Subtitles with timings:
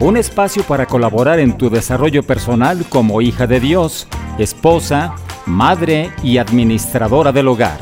[0.00, 5.14] un espacio para colaborar en tu desarrollo personal como hija de Dios, esposa,
[5.44, 7.78] madre y administradora del hogar.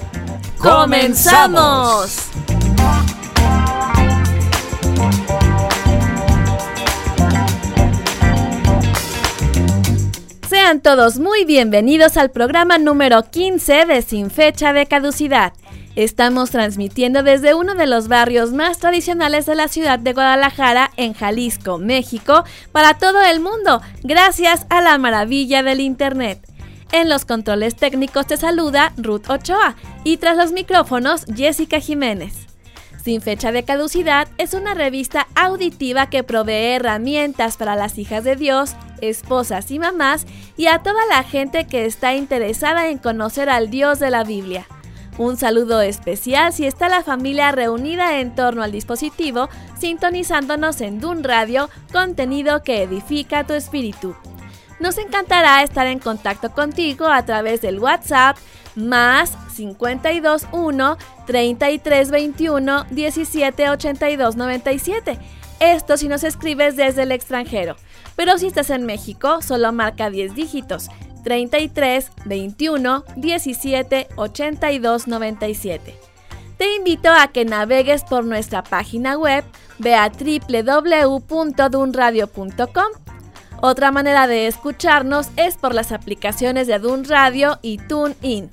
[0.58, 2.30] ¡Comenzamos!
[10.48, 15.52] Sean todos muy bienvenidos al programa número 15 de Sin Fecha de Caducidad.
[15.96, 21.12] Estamos transmitiendo desde uno de los barrios más tradicionales de la ciudad de Guadalajara, en
[21.12, 26.40] Jalisco, México, para todo el mundo, gracias a la maravilla del Internet.
[26.92, 32.46] En los controles técnicos te saluda Ruth Ochoa y tras los micrófonos Jessica Jiménez.
[33.02, 38.36] Sin fecha de caducidad es una revista auditiva que provee herramientas para las hijas de
[38.36, 43.70] Dios, esposas y mamás y a toda la gente que está interesada en conocer al
[43.70, 44.66] Dios de la Biblia.
[45.18, 51.24] Un saludo especial si está la familia reunida en torno al dispositivo, sintonizándonos en Dun
[51.24, 54.14] Radio, contenido que edifica tu espíritu.
[54.78, 58.36] Nos encantará estar en contacto contigo a través del WhatsApp
[58.76, 65.18] más 521 3321 1782 97.
[65.58, 67.74] Esto si nos escribes desde el extranjero.
[68.14, 70.90] Pero si estás en México, solo marca 10 dígitos.
[71.22, 75.94] 33 21 17 82 97.
[76.56, 79.44] Te invito a que navegues por nuestra página web,
[79.78, 82.92] ve a www.dunradio.com.
[83.60, 88.50] Otra manera de escucharnos es por las aplicaciones de Dun Radio y TuneIn.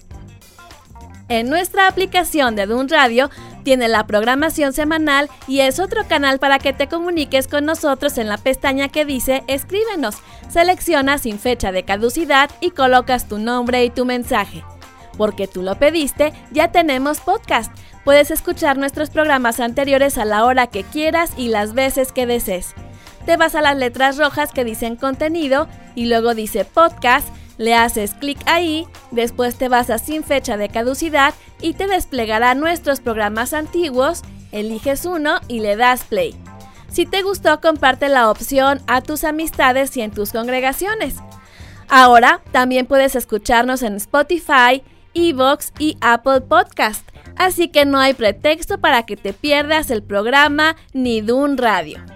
[1.30, 3.32] En nuestra aplicación de Dun Radio
[3.66, 8.30] tiene la programación semanal y es otro canal para que te comuniques con nosotros en
[8.30, 10.18] la pestaña que dice Escríbenos.
[10.48, 14.64] Selecciona sin fecha de caducidad y colocas tu nombre y tu mensaje.
[15.18, 17.74] Porque tú lo pediste, ya tenemos podcast.
[18.06, 22.76] Puedes escuchar nuestros programas anteriores a la hora que quieras y las veces que desees.
[23.26, 28.14] Te vas a las letras rojas que dicen contenido y luego dice podcast le haces
[28.14, 33.54] clic ahí, después te vas a sin fecha de caducidad y te desplegará nuestros programas
[33.54, 34.22] antiguos,
[34.52, 36.36] eliges uno y le das play.
[36.90, 41.16] Si te gustó, comparte la opción a tus amistades y en tus congregaciones.
[41.90, 44.82] Ahora también puedes escucharnos en Spotify,
[45.14, 50.76] Evox y Apple Podcast, así que no hay pretexto para que te pierdas el programa
[50.94, 52.15] ni Dun Radio.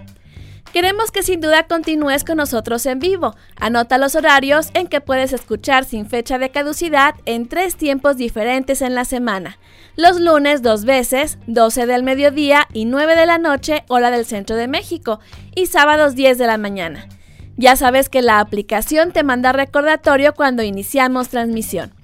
[0.72, 3.34] Queremos que sin duda continúes con nosotros en vivo.
[3.56, 8.80] Anota los horarios en que puedes escuchar sin fecha de caducidad en tres tiempos diferentes
[8.80, 9.58] en la semana.
[9.96, 14.54] Los lunes dos veces, 12 del mediodía y 9 de la noche, hora del centro
[14.54, 15.18] de México,
[15.56, 17.08] y sábados 10 de la mañana.
[17.56, 21.99] Ya sabes que la aplicación te manda recordatorio cuando iniciamos transmisión.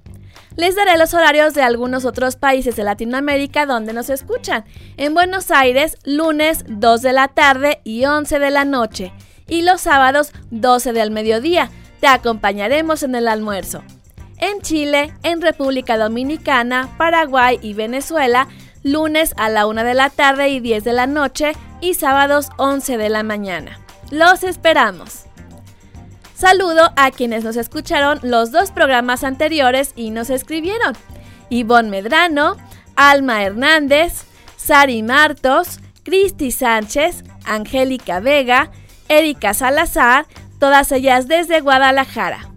[0.57, 4.65] Les daré los horarios de algunos otros países de Latinoamérica donde nos escuchan.
[4.97, 9.13] En Buenos Aires, lunes 2 de la tarde y 11 de la noche.
[9.49, 11.71] Y los sábados 12 del mediodía.
[12.01, 13.83] Te acompañaremos en el almuerzo.
[14.39, 18.49] En Chile, en República Dominicana, Paraguay y Venezuela,
[18.83, 21.53] lunes a la 1 de la tarde y 10 de la noche
[21.83, 23.79] y sábados 11 de la mañana.
[24.11, 25.26] Los esperamos.
[26.37, 30.93] Saludo a quienes nos escucharon los dos programas anteriores y nos escribieron.
[31.49, 32.59] Ivonne Medrano,
[32.95, 34.25] Alma Hernández,
[34.59, 38.71] Sari Martos, Cristi Sánchez, Angélica Vega,
[39.09, 40.27] Erika Salazar,
[40.61, 42.51] todas ellas desde Guadalajara.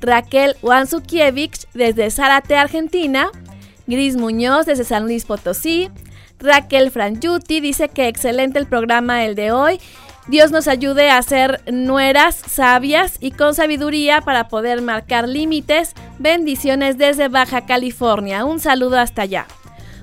[0.00, 3.30] Raquel Wansukiewicz desde Zárate, Argentina.
[3.86, 5.88] Gris Muñoz desde San Luis Potosí.
[6.40, 9.80] Raquel Frangiuti dice que excelente el programa el de hoy
[10.26, 15.92] Dios nos ayude a ser nueras sabias y con sabiduría para poder marcar límites.
[16.18, 18.46] Bendiciones desde Baja California.
[18.46, 19.46] Un saludo hasta allá.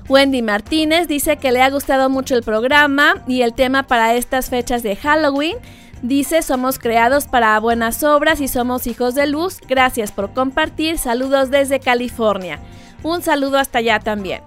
[0.08, 4.48] Wendy Martínez dice que le ha gustado mucho el programa y el tema para estas
[4.48, 5.56] fechas de Halloween.
[6.02, 9.58] Dice, somos creados para buenas obras y somos hijos de luz.
[9.68, 10.98] Gracias por compartir.
[10.98, 12.60] Saludos desde California.
[13.02, 14.42] Un saludo hasta allá también.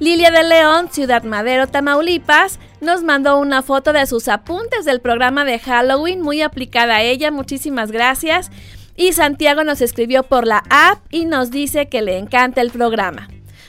[0.00, 5.44] Lilia de León, Ciudad Madero, Tamaulipas, nos mandó una foto de sus apuntes del programa
[5.44, 8.50] de Halloween, muy aplicada a ella, muchísimas gracias.
[8.96, 13.28] Y Santiago nos escribió por la app y nos dice que le encanta el programa.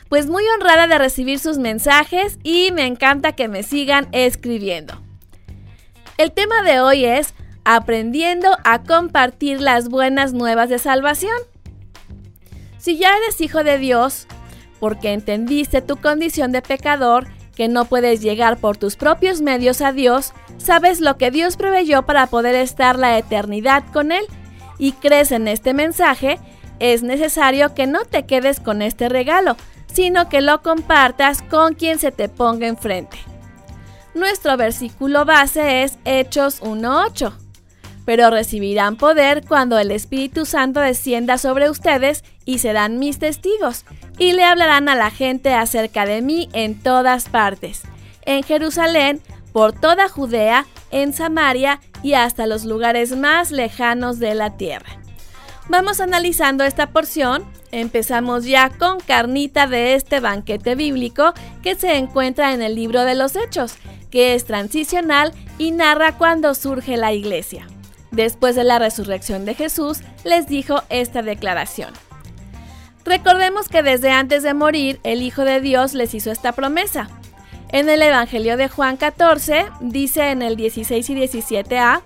[0.10, 5.02] Pues muy honrada de recibir sus mensajes y me encanta que me sigan escribiendo.
[6.18, 7.34] El tema de hoy es
[7.66, 11.38] aprendiendo a compartir las buenas nuevas de salvación.
[12.78, 14.28] Si ya eres hijo de Dios,
[14.80, 19.92] porque entendiste tu condición de pecador, que no puedes llegar por tus propios medios a
[19.94, 24.26] Dios, sabes lo que Dios proveyó para poder estar la eternidad con Él
[24.78, 26.38] y crees en este mensaje,
[26.80, 29.56] es necesario que no te quedes con este regalo,
[29.92, 33.18] sino que lo compartas con quien se te ponga enfrente.
[34.14, 37.34] Nuestro versículo base es Hechos 1.8.
[38.06, 43.84] Pero recibirán poder cuando el Espíritu Santo descienda sobre ustedes y serán mis testigos,
[44.18, 47.84] y le hablarán a la gente acerca de mí en todas partes,
[48.24, 49.22] en Jerusalén,
[49.52, 55.00] por toda Judea, en Samaria y hasta los lugares más lejanos de la tierra.
[55.68, 57.44] Vamos analizando esta porción.
[57.72, 61.34] Empezamos ya con carnita de este banquete bíblico
[61.64, 63.76] que se encuentra en el libro de los Hechos,
[64.12, 67.68] que es transicional y narra cuando surge la iglesia.
[68.12, 71.94] Después de la resurrección de Jesús, les dijo esta declaración.
[73.06, 77.08] Recordemos que desde antes de morir, el Hijo de Dios les hizo esta promesa.
[77.70, 82.02] En el Evangelio de Juan 14, dice en el 16 y 17a,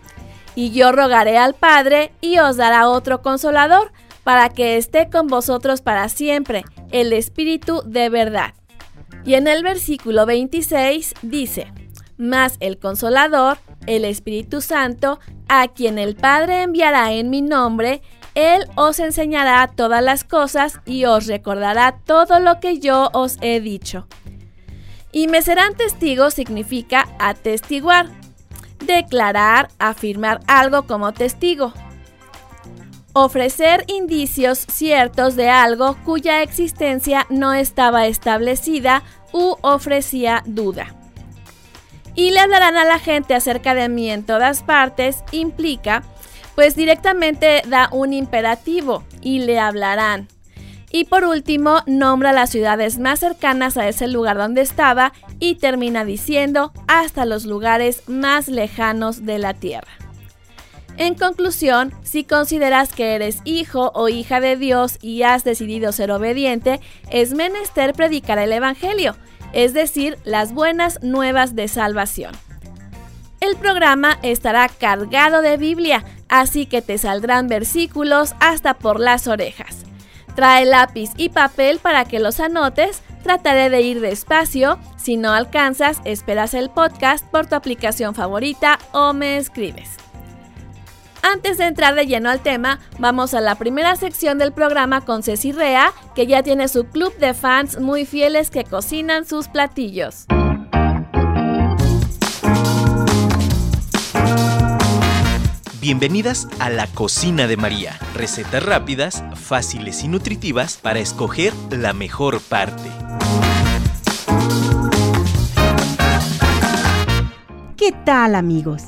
[0.56, 3.94] y yo rogaré al Padre y os dará otro consolador,
[4.26, 8.54] para que esté con vosotros para siempre, el Espíritu de verdad.
[9.26, 11.72] Y en el versículo 26 dice,
[12.18, 13.58] Mas el consolador,
[13.88, 18.02] el Espíritu Santo, a quien el Padre enviará en mi nombre,
[18.36, 23.60] Él os enseñará todas las cosas y os recordará todo lo que yo os he
[23.60, 24.08] dicho.
[25.12, 28.08] Y me serán testigos significa atestiguar
[28.86, 31.74] declarar, afirmar algo como testigo.
[33.14, 39.04] Ofrecer indicios ciertos de algo cuya existencia no estaba establecida
[39.34, 40.96] u ofrecía duda.
[42.16, 46.04] Y le hablarán a la gente acerca de mí en todas partes implica,
[46.60, 50.28] pues directamente da un imperativo y le hablarán.
[50.92, 56.04] Y por último, nombra las ciudades más cercanas a ese lugar donde estaba y termina
[56.04, 59.88] diciendo hasta los lugares más lejanos de la tierra.
[60.98, 66.12] En conclusión, si consideras que eres hijo o hija de Dios y has decidido ser
[66.12, 69.16] obediente, es menester predicar el Evangelio,
[69.54, 72.34] es decir, las buenas nuevas de salvación.
[73.40, 79.86] El programa estará cargado de Biblia, así que te saldrán versículos hasta por las orejas.
[80.36, 83.02] Trae lápiz y papel para que los anotes.
[83.24, 84.80] Trataré de ir despacio.
[84.96, 89.98] Si no alcanzas, esperas el podcast por tu aplicación favorita o me escribes.
[91.22, 95.22] Antes de entrar de lleno al tema, vamos a la primera sección del programa con
[95.22, 100.26] Ceci Rea, que ya tiene su club de fans muy fieles que cocinan sus platillos.
[105.82, 107.98] Bienvenidas a la cocina de María.
[108.14, 112.90] Recetas rápidas, fáciles y nutritivas para escoger la mejor parte.
[117.78, 118.84] ¿Qué tal amigos?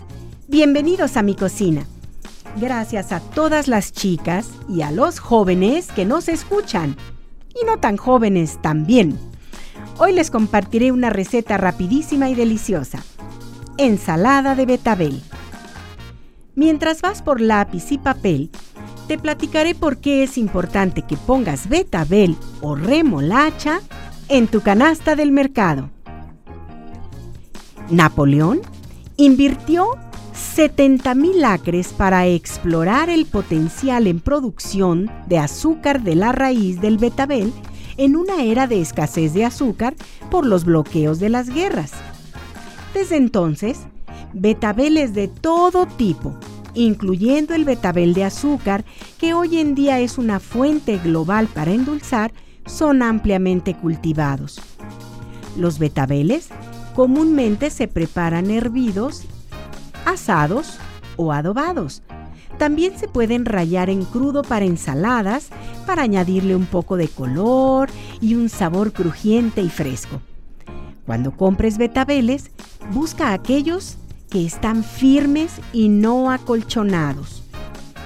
[0.50, 1.86] Bienvenidos a mi cocina.
[2.58, 6.98] Gracias a todas las chicas y a los jóvenes que nos escuchan.
[7.56, 9.18] Y no tan jóvenes también.
[9.98, 13.02] Hoy les compartiré una receta rapidísima y deliciosa.
[13.78, 15.22] Ensalada de betabel.
[16.56, 18.50] Mientras vas por lápiz y papel,
[19.08, 23.82] te platicaré por qué es importante que pongas betabel o remolacha
[24.28, 25.90] en tu canasta del mercado.
[27.90, 28.62] Napoleón
[29.18, 29.98] invirtió
[30.34, 37.54] 70.000 acres para explorar el potencial en producción de azúcar de la raíz del betabel
[37.98, 39.96] en una era de escasez de azúcar
[40.30, 41.92] por los bloqueos de las guerras.
[42.94, 43.80] Desde entonces,
[44.34, 46.36] betabeles de todo tipo,
[46.74, 48.86] incluyendo el betabel de azúcar,
[49.18, 52.32] que hoy en día es una fuente global para endulzar,
[52.66, 54.62] son ampliamente cultivados.
[55.58, 56.50] Los betabeles
[56.96, 59.24] comúnmente se preparan hervidos,
[60.06, 60.78] asados
[61.18, 62.04] o adobados.
[62.58, 65.50] También se pueden rayar en crudo para ensaladas
[65.86, 70.22] para añadirle un poco de color y un sabor crujiente y fresco.
[71.06, 72.52] Cuando compres betabeles,
[72.94, 73.98] busca aquellos
[74.32, 77.44] que están firmes y no acolchonados,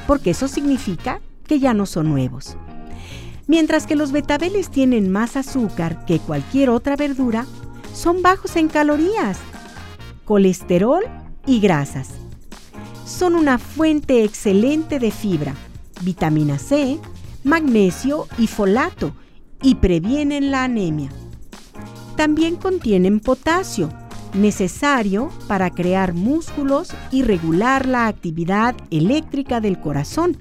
[0.07, 2.57] porque eso significa que ya no son nuevos.
[3.47, 7.45] Mientras que los betabeles tienen más azúcar que cualquier otra verdura,
[7.93, 9.37] son bajos en calorías,
[10.25, 11.03] colesterol
[11.45, 12.09] y grasas.
[13.05, 15.53] Son una fuente excelente de fibra,
[16.01, 16.99] vitamina C,
[17.43, 19.13] magnesio y folato
[19.61, 21.11] y previenen la anemia.
[22.17, 23.89] También contienen potasio,
[24.35, 30.37] necesario para crear músculos y regular la actividad eléctrica del corazón.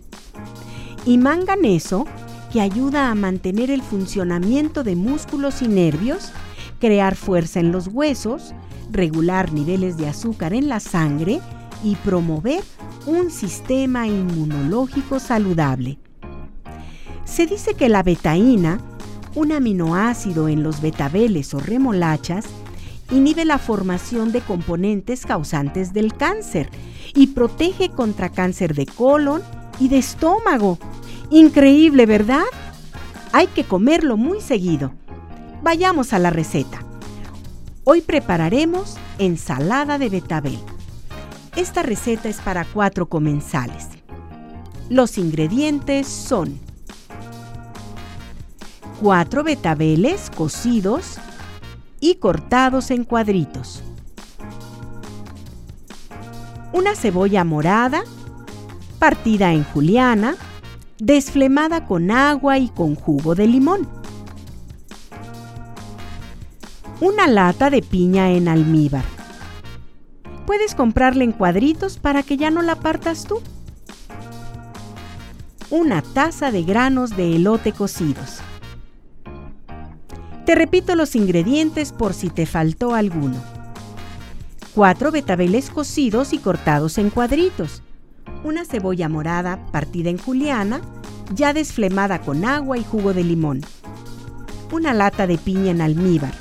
[1.06, 2.06] Y manganeso,
[2.52, 6.32] que ayuda a mantener el funcionamiento de músculos y nervios,
[6.78, 8.54] crear fuerza en los huesos,
[8.90, 11.40] regular niveles de azúcar en la sangre
[11.82, 12.62] y promover
[13.06, 15.98] un sistema inmunológico saludable.
[17.24, 18.80] Se dice que la betaína,
[19.34, 22.46] un aminoácido en los betabeles o remolachas,
[23.10, 26.70] inhibe la formación de componentes causantes del cáncer
[27.14, 29.42] y protege contra cáncer de colon
[29.78, 30.78] y de estómago.
[31.30, 32.44] Increíble, ¿verdad?
[33.32, 34.92] Hay que comerlo muy seguido.
[35.62, 36.82] Vayamos a la receta.
[37.84, 40.58] Hoy prepararemos ensalada de betabel.
[41.56, 43.88] Esta receta es para cuatro comensales.
[44.88, 46.58] Los ingredientes son
[49.00, 51.18] 4 betabeles cocidos
[52.04, 53.82] y cortados en cuadritos,
[56.74, 58.04] una cebolla morada,
[58.98, 60.36] partida en juliana,
[60.98, 63.88] desflemada con agua y con jugo de limón,
[67.00, 69.04] una lata de piña en almíbar.
[70.44, 73.40] Puedes comprarla en cuadritos para que ya no la partas tú.
[75.70, 78.42] Una taza de granos de elote cocidos.
[80.44, 83.42] Te repito los ingredientes por si te faltó alguno.
[84.74, 87.82] 4 betabeles cocidos y cortados en cuadritos.
[88.42, 90.82] Una cebolla morada partida en juliana,
[91.34, 93.62] ya desflemada con agua y jugo de limón.
[94.70, 96.34] Una lata de piña en almíbar.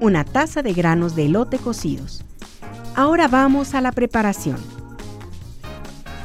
[0.00, 2.24] Una taza de granos de elote cocidos.
[2.96, 4.56] Ahora vamos a la preparación.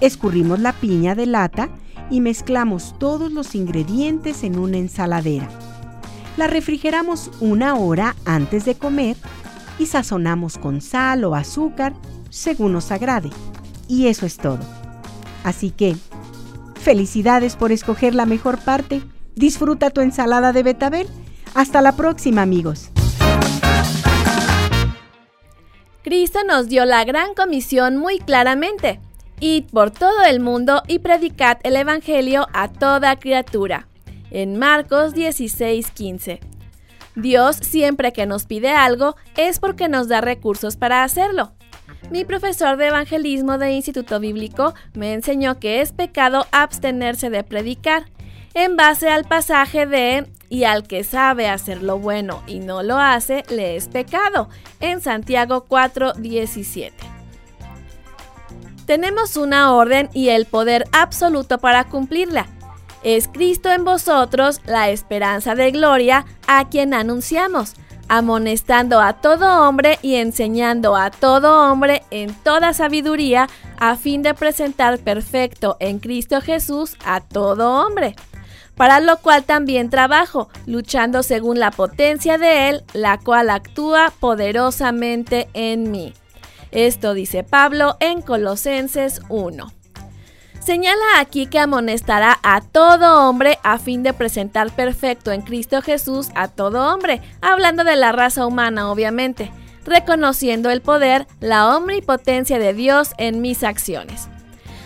[0.02, 1.70] Escurrimos la piña de lata
[2.10, 5.50] y mezclamos todos los ingredientes en una ensaladera.
[6.38, 9.18] La refrigeramos una hora antes de comer
[9.78, 11.94] y sazonamos con sal o azúcar
[12.30, 13.30] según nos agrade.
[13.88, 14.60] Y eso es todo.
[15.44, 15.96] Así que,
[16.76, 19.02] felicidades por escoger la mejor parte.
[19.36, 21.08] Disfruta tu ensalada de betabel.
[21.56, 22.92] Hasta la próxima amigos.
[26.04, 29.00] Cristo nos dio la gran comisión muy claramente.
[29.42, 33.88] Id por todo el mundo y predicad el Evangelio a toda criatura.
[34.32, 36.40] En Marcos 16:15.
[37.16, 41.54] Dios siempre que nos pide algo es porque nos da recursos para hacerlo.
[42.12, 48.06] Mi profesor de evangelismo de Instituto Bíblico me enseñó que es pecado abstenerse de predicar,
[48.54, 52.98] en base al pasaje de y al que sabe hacer lo bueno y no lo
[52.98, 57.19] hace, le es pecado, en Santiago 4:17.
[58.90, 62.48] Tenemos una orden y el poder absoluto para cumplirla.
[63.04, 67.76] Es Cristo en vosotros la esperanza de gloria a quien anunciamos,
[68.08, 74.34] amonestando a todo hombre y enseñando a todo hombre en toda sabiduría, a fin de
[74.34, 78.16] presentar perfecto en Cristo Jesús a todo hombre.
[78.74, 85.48] Para lo cual también trabajo, luchando según la potencia de Él, la cual actúa poderosamente
[85.54, 86.16] en mí.
[86.72, 89.74] Esto dice Pablo en Colosenses 1.
[90.60, 96.30] Señala aquí que amonestará a todo hombre a fin de presentar perfecto en Cristo Jesús
[96.36, 99.52] a todo hombre, hablando de la raza humana obviamente,
[99.84, 104.28] reconociendo el poder, la omnipotencia de Dios en mis acciones.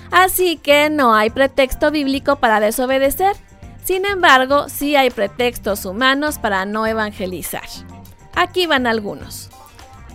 [0.09, 3.35] Así que no hay pretexto bíblico para desobedecer,
[3.83, 7.67] sin embargo sí hay pretextos humanos para no evangelizar.
[8.35, 9.49] Aquí van algunos.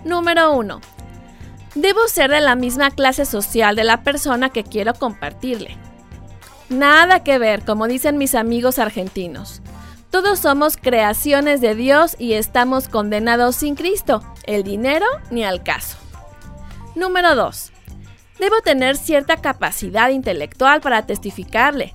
[0.05, 0.98] Número 1
[1.75, 5.77] debo ser de la misma clase social de la persona que quiero compartirle.
[6.69, 9.63] Nada que ver, como dicen mis amigos argentinos.
[10.11, 15.99] Todos somos creaciones de Dios y estamos condenados sin Cristo, el dinero ni al caso.
[16.95, 17.73] Número 2.
[18.39, 21.95] Debo tener cierta capacidad intelectual para testificarle.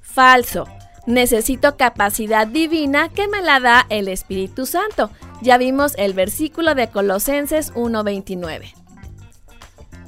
[0.00, 0.68] Falso.
[1.06, 5.10] Necesito capacidad divina que me la da el Espíritu Santo.
[5.42, 8.74] Ya vimos el versículo de Colosenses 1.29.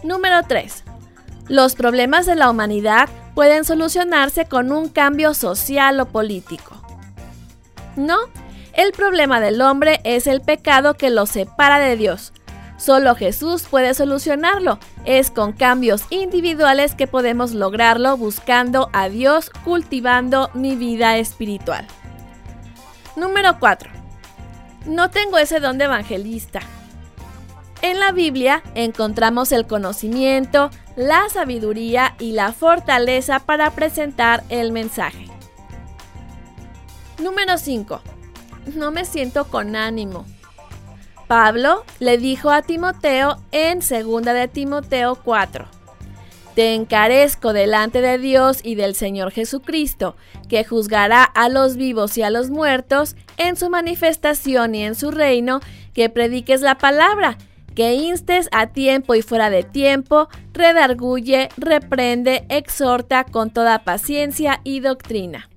[0.05, 0.85] Número 3.
[1.49, 6.81] Los problemas de la humanidad pueden solucionarse con un cambio social o político.
[7.97, 8.19] No,
[8.75, 12.33] el problema del hombre es el pecado que lo separa de Dios.
[12.77, 14.79] Solo Jesús puede solucionarlo.
[15.05, 21.87] Es con cambios individuales que podemos lograrlo buscando a Dios, cultivando mi vida espiritual.
[23.15, 24.02] Número 4.
[24.87, 26.61] No tengo ese don de evangelista.
[27.83, 35.27] En la Biblia encontramos el conocimiento, la sabiduría y la fortaleza para presentar el mensaje.
[37.19, 38.01] Número 5.
[38.75, 40.25] No me siento con ánimo.
[41.27, 45.67] Pablo le dijo a Timoteo en 2 de Timoteo 4,
[46.55, 50.17] te encarezco delante de Dios y del Señor Jesucristo,
[50.49, 55.11] que juzgará a los vivos y a los muertos en su manifestación y en su
[55.11, 55.61] reino,
[55.95, 57.39] que prediques la palabra,
[57.75, 64.81] que instes a tiempo y fuera de tiempo, redarguye, reprende, exhorta con toda paciencia y
[64.81, 65.49] doctrina.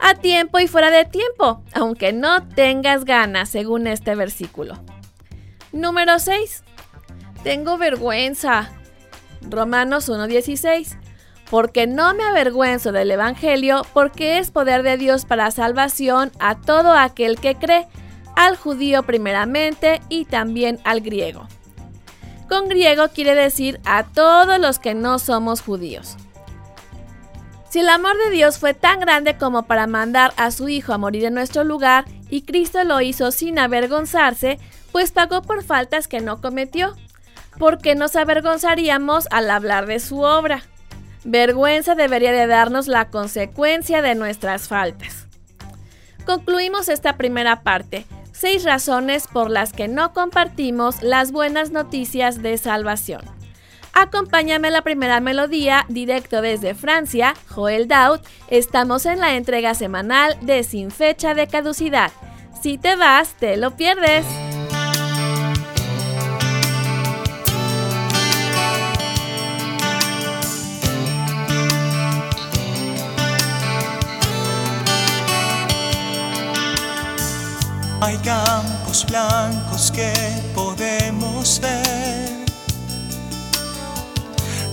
[0.00, 4.82] A tiempo y fuera de tiempo, aunque no tengas ganas, según este versículo.
[5.70, 6.64] Número 6.
[7.44, 8.70] Tengo vergüenza.
[9.48, 10.96] Romanos 1.16.
[11.50, 16.94] Porque no me avergüenzo del Evangelio, porque es poder de Dios para salvación a todo
[16.94, 17.86] aquel que cree,
[18.36, 21.46] al judío primeramente y también al griego.
[22.48, 26.16] Con griego quiere decir a todos los que no somos judíos.
[27.68, 30.98] Si el amor de Dios fue tan grande como para mandar a su Hijo a
[30.98, 34.58] morir en nuestro lugar, y Cristo lo hizo sin avergonzarse,
[34.90, 36.94] pues pagó por faltas que no cometió,
[37.58, 40.62] ¿por qué nos avergonzaríamos al hablar de su obra?
[41.24, 45.26] Vergüenza debería de darnos la consecuencia de nuestras faltas.
[46.24, 48.06] Concluimos esta primera parte.
[48.32, 53.22] Seis razones por las que no compartimos las buenas noticias de salvación.
[53.92, 58.20] Acompáñame a la primera melodía directo desde Francia, Joel Daud.
[58.48, 62.10] Estamos en la entrega semanal de Sin Fecha de Caducidad.
[62.62, 64.24] Si te vas, te lo pierdes.
[78.04, 80.12] Hay campos blancos que
[80.56, 82.44] podemos ver.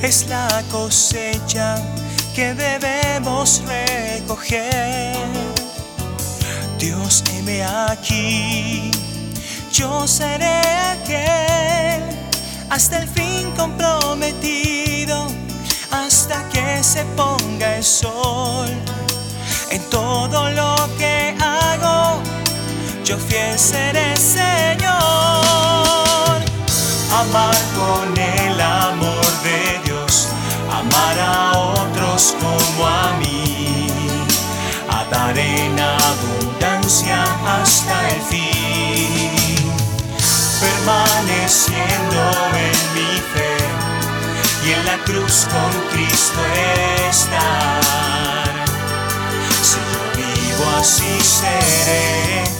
[0.02, 1.76] Es la cosecha
[2.34, 5.16] que debemos recoger.
[6.80, 8.90] Dios, heme aquí,
[9.72, 10.62] yo seré
[10.98, 12.02] aquel
[12.72, 15.28] hasta el fin comprometido,
[15.92, 18.70] hasta que se ponga el sol
[19.70, 22.24] en todo lo que hago
[23.10, 24.94] yo fiel seré Señor.
[27.22, 30.28] Amar con el amor de Dios,
[30.72, 33.88] amar a otros como a mí,
[34.90, 39.72] a dar en abundancia hasta el fin,
[40.62, 42.22] permaneciendo
[42.68, 43.58] en mi fe
[44.68, 46.40] y en la cruz con Cristo
[47.10, 47.82] estar.
[49.64, 52.59] Si yo vivo así seré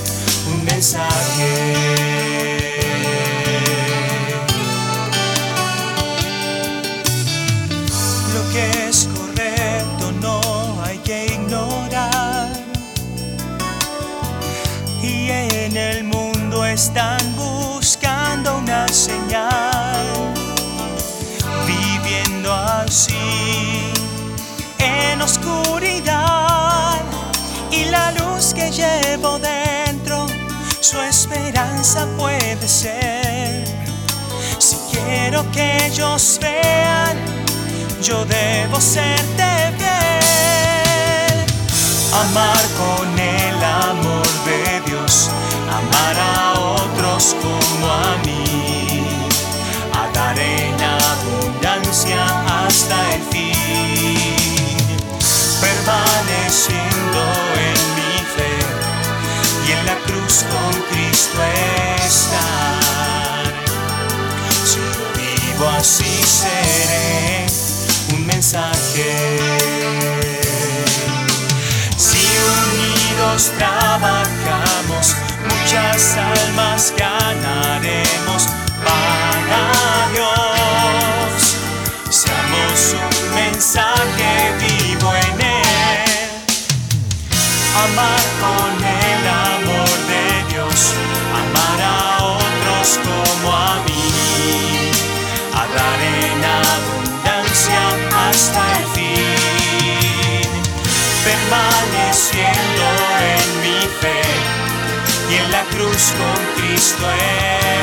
[0.52, 1.52] un mensaje.
[8.34, 12.50] Lo que es correcto no hay que ignorar.
[15.02, 17.19] Y en el mundo están
[30.90, 33.64] su esperanza puede ser.
[34.58, 37.16] Si quiero que ellos vean,
[38.02, 41.46] yo debo serte fiel.
[42.22, 45.30] Amar con el amor de Dios,
[45.80, 49.30] amar a otros como a mí,
[49.94, 52.26] a dar en abundancia
[52.66, 54.78] hasta el fin,
[55.62, 57.49] permaneciendo
[60.30, 61.42] con Cristo
[62.06, 63.54] estar.
[64.64, 64.84] Si yo
[65.18, 67.48] vivo así seré
[68.14, 69.40] un mensaje.
[71.98, 72.28] Si
[72.62, 75.16] unidos trabajamos,
[75.50, 78.50] muchas almas ganaremos
[78.86, 79.64] para
[80.14, 81.58] Dios.
[82.12, 85.70] Seamos un mensaje vivo en Él.
[87.84, 88.79] Amar con
[106.00, 107.06] con Cristo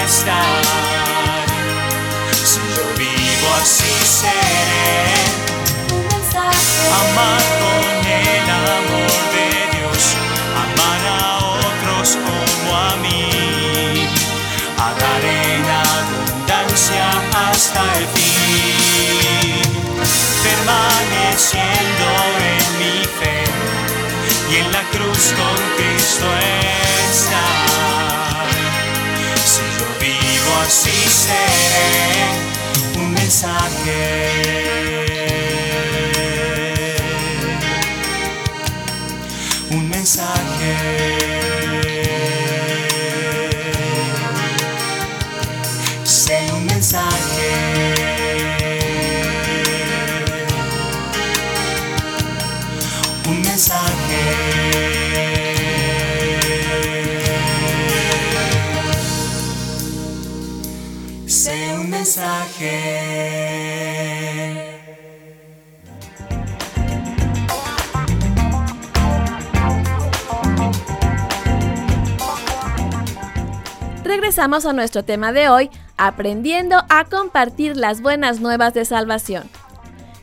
[0.07, 0.63] estar.
[2.33, 5.17] Si yo vivo así seré
[7.03, 8.47] amar con el
[8.81, 10.03] amor de Dios,
[10.65, 11.37] amar a
[11.69, 14.09] otros como a mí,
[14.79, 17.07] a dar en abundancia
[17.51, 19.61] hasta el fin,
[20.43, 22.07] permaneciendo
[22.55, 23.45] en mi fe
[24.51, 26.27] y en la cruz con Cristo
[27.11, 27.76] estar
[30.67, 31.33] consiste
[32.95, 34.01] en un mensaje.
[39.71, 41.26] Un mensaje.
[74.17, 79.45] Regresamos a nuestro tema de hoy, aprendiendo a compartir las buenas nuevas de salvación.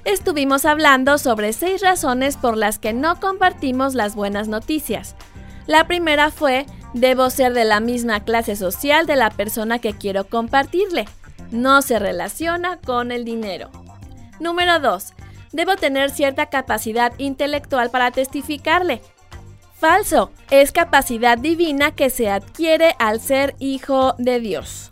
[0.03, 5.15] Estuvimos hablando sobre seis razones por las que no compartimos las buenas noticias.
[5.67, 10.23] La primera fue, debo ser de la misma clase social de la persona que quiero
[10.27, 11.05] compartirle.
[11.51, 13.69] No se relaciona con el dinero.
[14.39, 15.13] Número 2.
[15.51, 19.03] Debo tener cierta capacidad intelectual para testificarle.
[19.83, 20.31] Falso.
[20.49, 24.91] Es capacidad divina que se adquiere al ser hijo de Dios.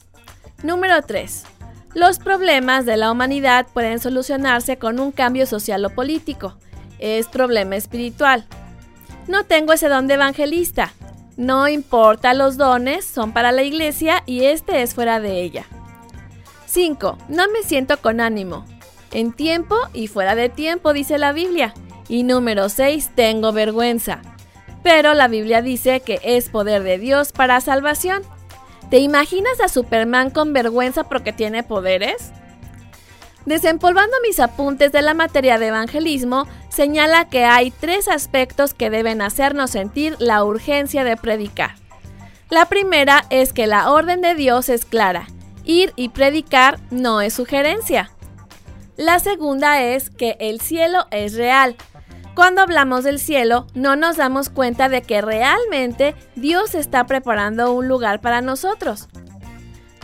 [0.64, 1.46] Número 3.
[1.94, 6.58] Los problemas de la humanidad pueden solucionarse con un cambio social o político.
[7.00, 8.46] Es problema espiritual.
[9.30, 10.92] No tengo ese don de evangelista.
[11.38, 15.64] No importa los dones, son para la iglesia y este es fuera de ella.
[16.66, 17.18] 5.
[17.30, 18.66] No me siento con ánimo.
[19.14, 21.74] En tiempo y fuera de tiempo, dice la Biblia.
[22.10, 23.12] Y número 6.
[23.16, 24.22] Tengo vergüenza.
[24.84, 28.24] Pero la Biblia dice que es poder de Dios para salvación.
[28.90, 32.32] ¿Te imaginas a Superman con vergüenza porque tiene poderes?
[33.46, 39.22] Desempolvando mis apuntes de la materia de evangelismo, señala que hay tres aspectos que deben
[39.22, 41.76] hacernos sentir la urgencia de predicar.
[42.50, 45.28] La primera es que la orden de Dios es clara.
[45.64, 48.12] Ir y predicar no es sugerencia.
[48.98, 51.76] La segunda es que el cielo es real
[52.42, 57.88] cuando hablamos del cielo, no nos damos cuenta de que realmente Dios está preparando un
[57.88, 59.10] lugar para nosotros.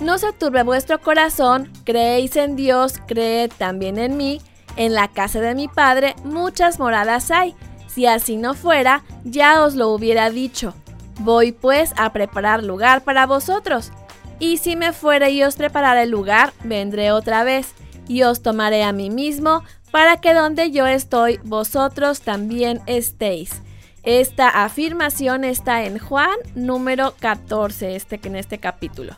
[0.03, 4.39] No se turbe vuestro corazón, creéis en Dios, creed también en mí.
[4.75, 7.55] En la casa de mi Padre muchas moradas hay.
[7.87, 10.75] Si así no fuera, ya os lo hubiera dicho.
[11.21, 13.91] Voy pues a preparar lugar para vosotros.
[14.37, 17.73] Y si me fuere y os prepararé lugar, vendré otra vez,
[18.07, 23.61] y os tomaré a mí mismo, para que donde yo estoy, vosotros también estéis.
[24.03, 29.17] Esta afirmación está en Juan número 14, este, en este capítulo.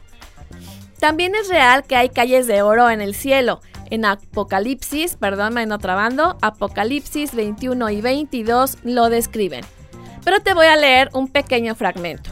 [1.00, 3.62] También es real que hay calles de oro en el cielo.
[3.90, 9.64] En Apocalipsis, perdón, en otra banda, Apocalipsis 21 y 22 lo describen.
[10.24, 12.32] Pero te voy a leer un pequeño fragmento.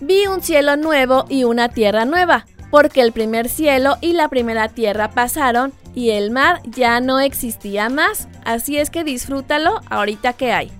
[0.00, 4.68] Vi un cielo nuevo y una tierra nueva, porque el primer cielo y la primera
[4.68, 10.52] tierra pasaron y el mar ya no existía más, así es que disfrútalo ahorita que
[10.52, 10.70] hay.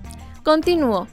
[0.42, 1.08] Continuó.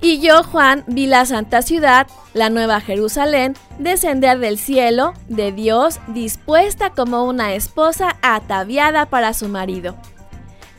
[0.00, 6.00] Y yo, Juan, vi la santa ciudad, la nueva Jerusalén, descender del cielo, de Dios,
[6.08, 9.96] dispuesta como una esposa ataviada para su marido.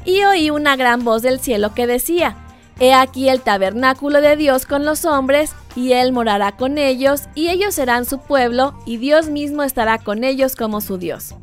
[0.03, 2.35] Y oí una gran voz del cielo que decía,
[2.79, 7.47] He aquí el tabernáculo de Dios con los hombres, y Él morará con ellos, y
[7.47, 11.35] ellos serán su pueblo, y Dios mismo estará con ellos como su Dios.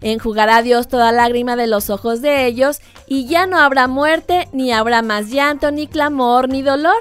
[0.00, 4.72] Enjugará Dios toda lágrima de los ojos de ellos, y ya no habrá muerte, ni
[4.72, 6.96] habrá más llanto, ni clamor, ni dolor,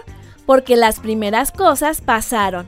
[0.46, 2.68] porque las primeras cosas pasaron.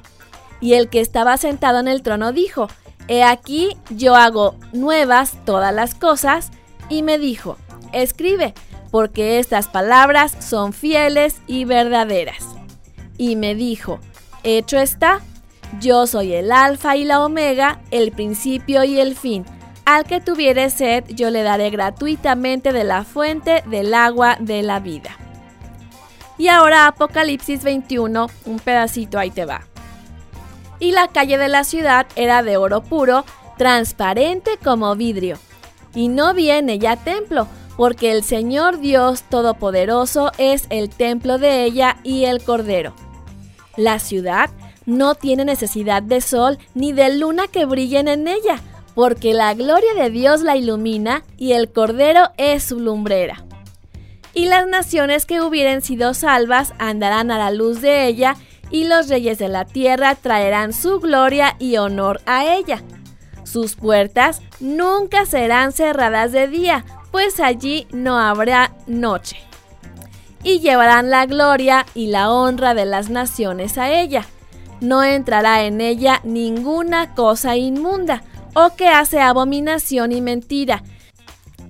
[0.62, 2.68] Y el que estaba sentado en el trono dijo,
[3.08, 6.52] He aquí yo hago nuevas todas las cosas,
[6.90, 7.58] y me dijo,
[7.92, 8.54] Escribe,
[8.92, 12.46] porque estas palabras son fieles y verdaderas.
[13.18, 14.00] Y me dijo,
[14.44, 15.22] Hecho está,
[15.80, 19.46] yo soy el alfa y la omega, el principio y el fin
[19.96, 24.80] al que tuviere sed, yo le daré gratuitamente de la fuente del agua de la
[24.80, 25.18] vida.
[26.38, 29.62] Y ahora Apocalipsis 21, un pedacito ahí te va.
[30.80, 33.26] Y la calle de la ciudad era de oro puro,
[33.58, 35.40] transparente como vidrio.
[35.96, 41.98] Y no viene ya templo, porque el Señor Dios Todopoderoso es el templo de ella
[42.04, 42.94] y el Cordero.
[43.76, 44.52] La ciudad
[44.86, 48.62] no tiene necesidad de sol ni de luna que brillen en ella,
[49.00, 53.46] porque la gloria de Dios la ilumina y el Cordero es su lumbrera.
[54.34, 58.36] Y las naciones que hubieren sido salvas andarán a la luz de ella,
[58.70, 62.84] y los reyes de la tierra traerán su gloria y honor a ella.
[63.46, 69.38] Sus puertas nunca serán cerradas de día, pues allí no habrá noche.
[70.44, 74.26] Y llevarán la gloria y la honra de las naciones a ella.
[74.82, 80.84] No entrará en ella ninguna cosa inmunda, o que hace abominación y mentira,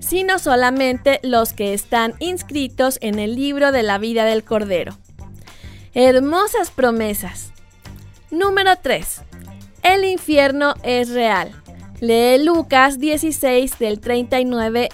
[0.00, 4.96] sino solamente los que están inscritos en el libro de la vida del Cordero.
[5.94, 7.52] Hermosas promesas.
[8.30, 9.22] Número 3.
[9.82, 11.52] El infierno es real.
[12.00, 14.88] Lee Lucas 16 del 39,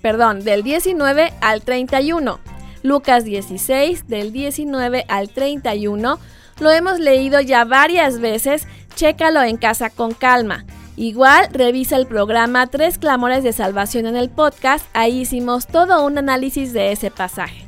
[0.00, 2.38] perdón, del 19 al 31.
[2.82, 6.18] Lucas 16 del 19 al 31.
[6.60, 10.64] Lo hemos leído ya varias veces, chécalo en casa con calma
[10.96, 16.18] Igual revisa el programa Tres Clamores de Salvación en el podcast, ahí hicimos todo un
[16.18, 17.66] análisis de ese pasaje.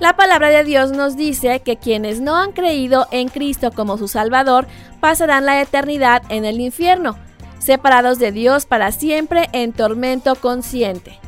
[0.00, 4.08] La palabra de Dios nos dice que quienes no han creído en Cristo como su
[4.08, 4.66] Salvador
[4.98, 7.16] pasarán la eternidad en el infierno,
[7.60, 11.20] separados de Dios para siempre en tormento consciente.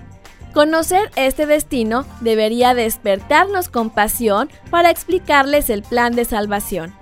[0.52, 6.92] Conocer este destino debería despertarnos compasión para explicarles el plan de salvación.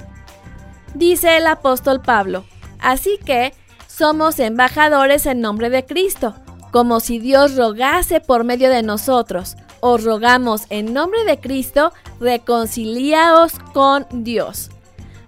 [0.94, 2.44] Dice el apóstol Pablo,
[2.78, 3.54] así que
[3.96, 6.34] somos embajadores en nombre de Cristo,
[6.72, 13.52] como si Dios rogase por medio de nosotros os rogamos en nombre de Cristo, reconciliaos
[13.74, 14.70] con Dios.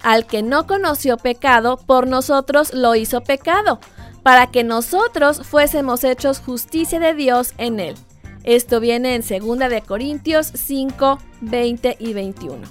[0.03, 3.81] Al que no conoció pecado, por nosotros lo hizo pecado,
[4.23, 7.97] para que nosotros fuésemos hechos justicia de Dios en él.
[8.45, 12.67] Esto viene en 2 de Corintios 5, 20 y 21.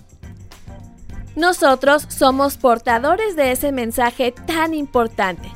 [1.35, 5.51] Nosotros somos portadores de ese mensaje tan importante.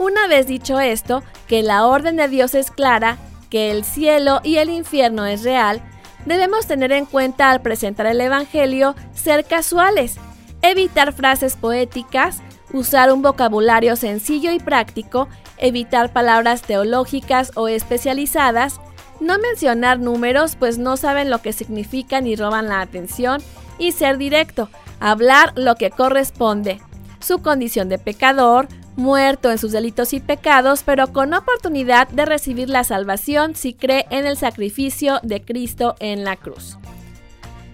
[0.00, 3.18] Una vez dicho esto, que la orden de Dios es clara
[3.50, 5.82] que el cielo y el infierno es real,
[6.24, 10.16] debemos tener en cuenta al presentar el Evangelio ser casuales,
[10.62, 12.38] evitar frases poéticas,
[12.72, 18.80] usar un vocabulario sencillo y práctico, evitar palabras teológicas o especializadas,
[19.20, 23.42] no mencionar números pues no saben lo que significan y roban la atención,
[23.78, 26.80] y ser directo, hablar lo que corresponde,
[27.20, 28.66] su condición de pecador,
[29.00, 34.06] muerto en sus delitos y pecados, pero con oportunidad de recibir la salvación si cree
[34.10, 36.78] en el sacrificio de Cristo en la cruz.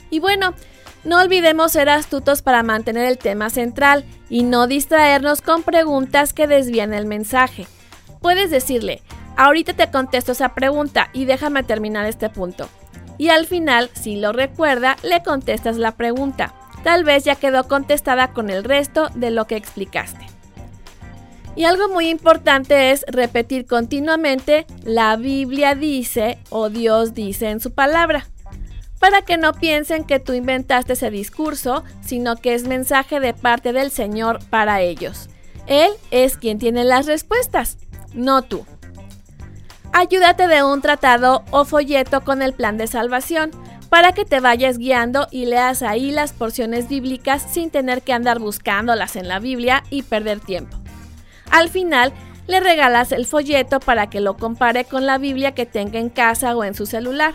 [0.09, 0.55] Y bueno,
[1.05, 6.47] no olvidemos ser astutos para mantener el tema central y no distraernos con preguntas que
[6.47, 7.67] desvían el mensaje.
[8.21, 9.03] Puedes decirle,
[9.37, 12.69] ahorita te contesto esa pregunta y déjame terminar este punto.
[13.19, 16.55] Y al final, si lo recuerda, le contestas la pregunta.
[16.83, 20.36] Tal vez ya quedó contestada con el resto de lo que explicaste.
[21.57, 27.73] Y algo muy importante es repetir continuamente la Biblia dice o Dios dice en su
[27.73, 28.27] palabra,
[29.01, 33.73] para que no piensen que tú inventaste ese discurso, sino que es mensaje de parte
[33.73, 35.31] del Señor para ellos.
[35.67, 37.79] Él es quien tiene las respuestas,
[38.13, 38.67] no tú.
[39.95, 43.51] Ayúdate de un tratado o folleto con el plan de salvación
[43.89, 48.41] para que te vayas guiando y leas ahí las porciones bíblicas sin tener que andar
[48.41, 50.77] buscándolas en la Biblia y perder tiempo.
[51.51, 52.13] Al final,
[52.47, 56.57] le regalas el folleto para que lo compare con la Biblia que tenga en casa
[56.57, 57.35] o en su celular.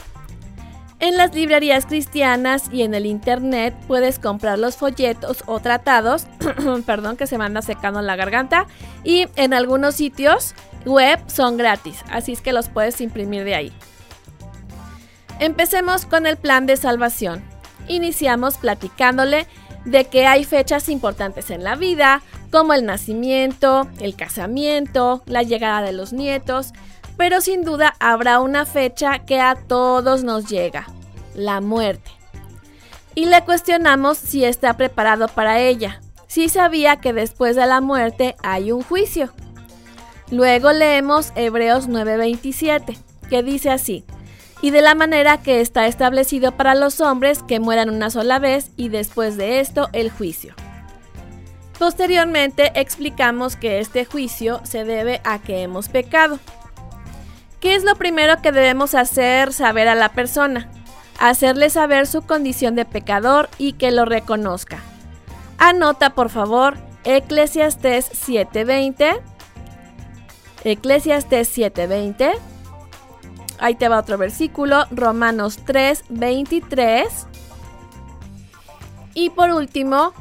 [0.99, 6.27] En las librerías cristianas y en el internet puedes comprar los folletos o tratados,
[6.85, 8.67] perdón que se me anda secando la garganta,
[9.03, 10.53] y en algunos sitios
[10.85, 13.73] web son gratis, así es que los puedes imprimir de ahí.
[15.39, 17.43] Empecemos con el plan de salvación.
[17.87, 19.47] Iniciamos platicándole
[19.85, 25.81] de que hay fechas importantes en la vida, como el nacimiento, el casamiento, la llegada
[25.81, 26.73] de los nietos,
[27.17, 30.87] pero sin duda habrá una fecha que a todos nos llega,
[31.35, 32.11] la muerte.
[33.15, 38.35] Y le cuestionamos si está preparado para ella, si sabía que después de la muerte
[38.41, 39.31] hay un juicio.
[40.29, 42.97] Luego leemos Hebreos 9:27,
[43.29, 44.05] que dice así,
[44.61, 48.71] y de la manera que está establecido para los hombres que mueran una sola vez
[48.77, 50.53] y después de esto el juicio.
[51.79, 56.39] Posteriormente explicamos que este juicio se debe a que hemos pecado.
[57.59, 60.69] ¿Qué es lo primero que debemos hacer saber a la persona?
[61.19, 64.79] Hacerle saber su condición de pecador y que lo reconozca.
[65.57, 69.19] Anota por favor Eclesiastes 7:20.
[70.63, 72.50] Eclesiastes 7:20.
[73.61, 77.27] Ahí te va otro versículo, Romanos 3:23.
[79.13, 80.13] Y por último,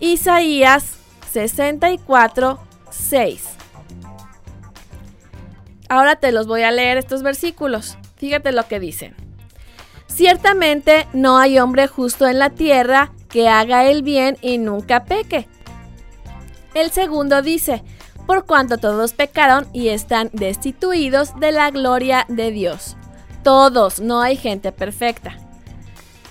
[0.00, 0.96] Isaías
[1.32, 2.58] 64,
[2.90, 3.44] 6.
[5.88, 7.96] Ahora te los voy a leer estos versículos.
[8.16, 9.14] Fíjate lo que dicen.
[10.08, 15.46] Ciertamente no hay hombre justo en la tierra que haga el bien y nunca peque.
[16.74, 17.84] El segundo dice,
[18.30, 22.96] por cuanto todos pecaron y están destituidos de la gloria de Dios.
[23.42, 25.36] Todos, no hay gente perfecta.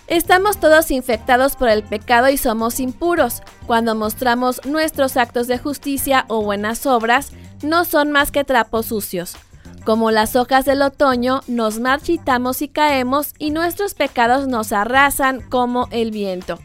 [0.07, 3.43] Estamos todos infectados por el pecado y somos impuros.
[3.67, 7.33] Cuando mostramos nuestros actos de justicia o buenas obras,
[7.63, 9.35] no son más que trapos sucios.
[9.83, 15.89] Como las hojas del otoño, nos marchitamos y caemos y nuestros pecados nos arrasan como
[15.91, 16.59] el viento.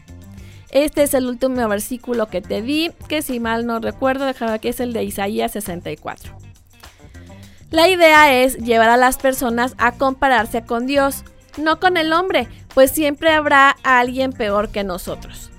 [0.75, 4.67] Este es el último versículo que te di, que si mal no recuerdo, déjame que
[4.67, 6.37] es el de Isaías 64.
[7.71, 11.23] La idea es llevar a las personas a compararse con Dios,
[11.55, 15.49] no con el hombre, pues siempre habrá alguien peor que nosotros.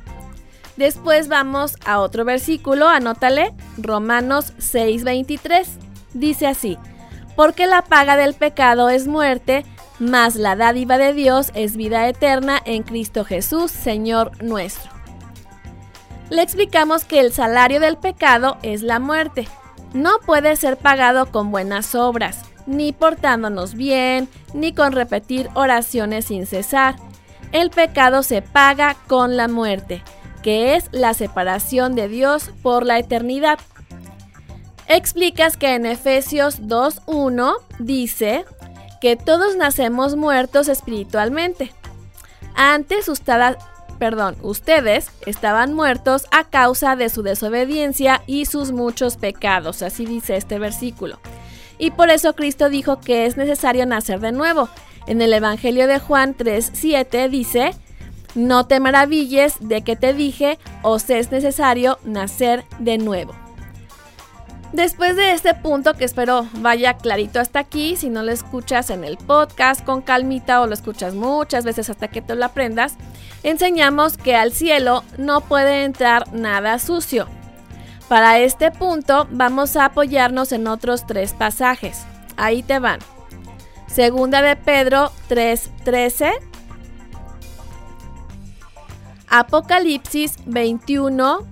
[0.76, 5.78] Después vamos a otro versículo, anótale, Romanos 6:23.
[6.12, 6.76] Dice así,
[7.36, 9.64] porque la paga del pecado es muerte,
[9.98, 14.95] mas la dádiva de Dios es vida eterna en Cristo Jesús, Señor nuestro.
[16.30, 19.46] Le explicamos que el salario del pecado es la muerte.
[19.94, 26.46] No puede ser pagado con buenas obras, ni portándonos bien, ni con repetir oraciones sin
[26.46, 26.96] cesar.
[27.52, 30.02] El pecado se paga con la muerte,
[30.42, 33.60] que es la separación de Dios por la eternidad.
[34.88, 38.44] Explicas que en Efesios 2.1 dice
[39.00, 41.72] que todos nacemos muertos espiritualmente.
[42.54, 43.08] Antes
[43.96, 50.36] perdón, ustedes estaban muertos a causa de su desobediencia y sus muchos pecados, así dice
[50.36, 51.18] este versículo.
[51.78, 54.68] Y por eso Cristo dijo que es necesario nacer de nuevo.
[55.06, 57.72] En el Evangelio de Juan 3:7 dice,
[58.34, 63.34] no te maravilles de que te dije, os es necesario nacer de nuevo.
[64.76, 69.04] Después de este punto, que espero vaya clarito hasta aquí, si no lo escuchas en
[69.04, 72.96] el podcast con calmita o lo escuchas muchas veces hasta que te lo aprendas,
[73.42, 77.26] enseñamos que al cielo no puede entrar nada sucio.
[78.10, 82.04] Para este punto vamos a apoyarnos en otros tres pasajes.
[82.36, 82.98] Ahí te van.
[83.86, 86.32] Segunda de Pedro 3:13.
[89.30, 91.46] Apocalipsis 21,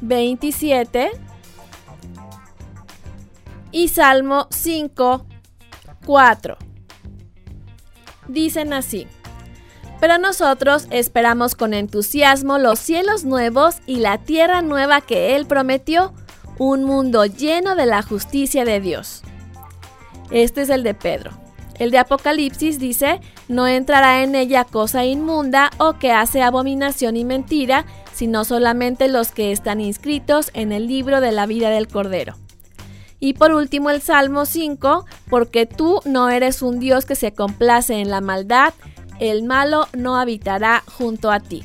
[0.00, 1.29] 27
[3.72, 5.26] y Salmo 5,
[6.06, 6.56] 4.
[8.28, 9.06] Dicen así.
[10.00, 16.14] Pero nosotros esperamos con entusiasmo los cielos nuevos y la tierra nueva que Él prometió,
[16.58, 19.22] un mundo lleno de la justicia de Dios.
[20.30, 21.32] Este es el de Pedro.
[21.78, 27.24] El de Apocalipsis dice, no entrará en ella cosa inmunda o que hace abominación y
[27.24, 32.36] mentira, sino solamente los que están inscritos en el libro de la vida del Cordero.
[33.20, 38.00] Y por último el Salmo 5, porque tú no eres un Dios que se complace
[38.00, 38.72] en la maldad,
[39.20, 41.62] el malo no habitará junto a ti.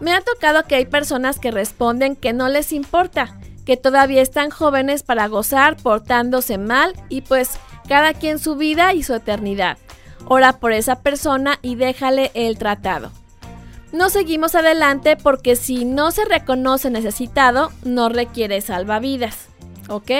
[0.00, 4.50] Me ha tocado que hay personas que responden que no les importa, que todavía están
[4.50, 7.50] jóvenes para gozar portándose mal y pues
[7.86, 9.78] cada quien su vida y su eternidad.
[10.26, 13.12] Ora por esa persona y déjale el tratado.
[13.92, 19.51] No seguimos adelante porque si no se reconoce necesitado, no requiere salvavidas.
[19.88, 20.10] ¿Ok?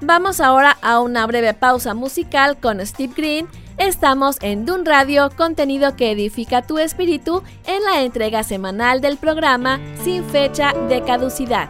[0.00, 3.48] Vamos ahora a una breve pausa musical con Steve Green.
[3.78, 9.80] Estamos en Dun Radio, contenido que edifica tu espíritu en la entrega semanal del programa
[10.04, 11.68] Sin fecha de caducidad.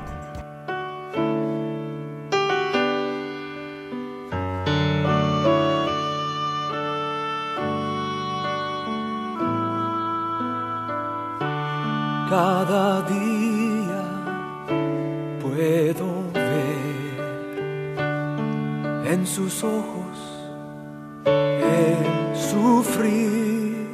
[12.28, 14.02] Cada día
[15.40, 16.13] puedo
[19.06, 20.34] en sus ojos
[21.26, 23.88] el sufrir,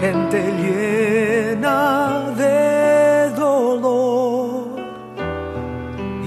[0.00, 4.76] gente llena de dolor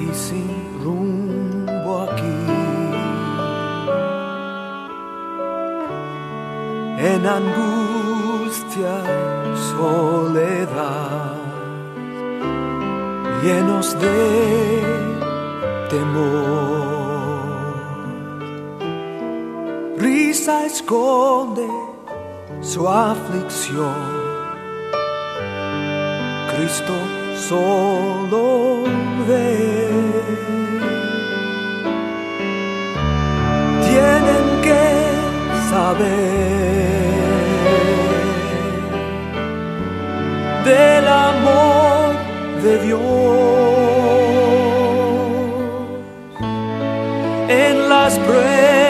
[0.01, 0.49] y sin
[0.83, 2.37] rumbo aquí.
[6.99, 8.95] En angustia
[9.71, 11.35] soledad,
[13.43, 14.83] llenos de
[15.89, 16.96] temor.
[19.97, 21.67] Risa esconde
[22.61, 23.93] su aflicción.
[26.51, 26.93] Cristo
[27.49, 28.83] solo
[29.27, 29.87] ve.
[34.61, 34.87] Que
[35.69, 36.07] saber
[40.65, 42.15] del amor
[42.63, 42.99] de Dios
[47.47, 48.86] en las pruebas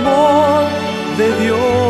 [0.00, 0.64] amor
[1.18, 1.80] de Dios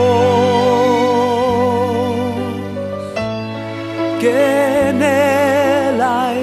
[4.20, 6.40] que en él hay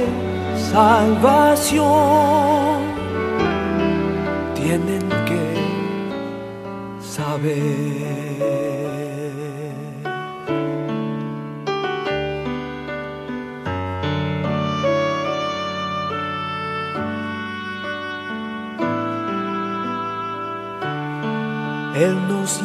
[0.71, 2.07] salvación.
[4.69, 5.17] Él nos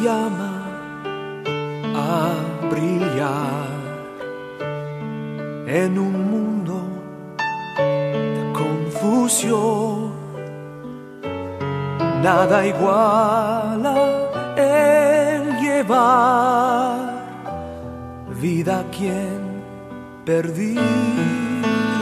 [0.03, 0.51] llama
[1.95, 2.35] a
[2.69, 3.69] brillar
[5.65, 6.75] en un mundo
[7.77, 10.11] de confusión.
[12.21, 13.95] Nada iguala
[14.57, 17.03] el llevar
[18.41, 19.41] vida a quien
[20.25, 20.81] perdido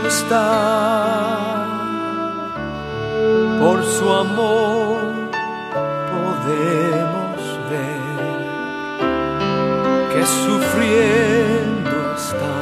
[0.08, 0.48] está.
[3.60, 5.00] Por su amor
[6.12, 7.21] podemos
[10.22, 12.58] que sufriendo está.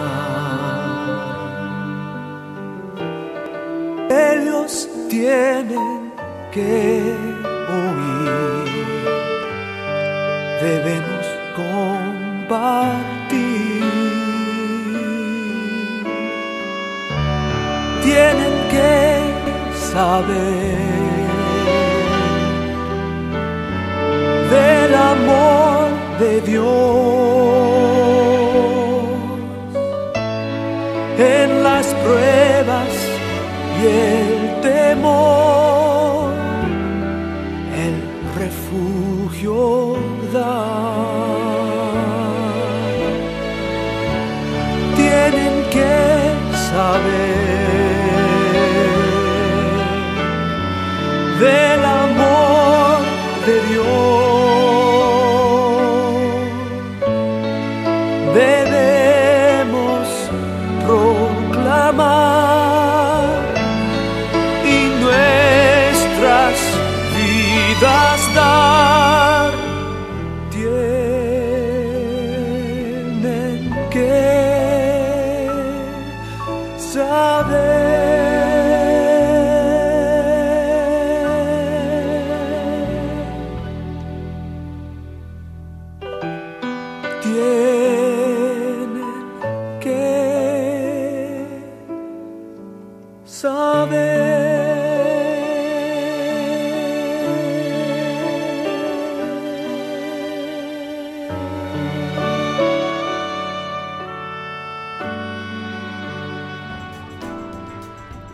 [4.10, 6.14] Ellos tienen
[6.53, 6.98] que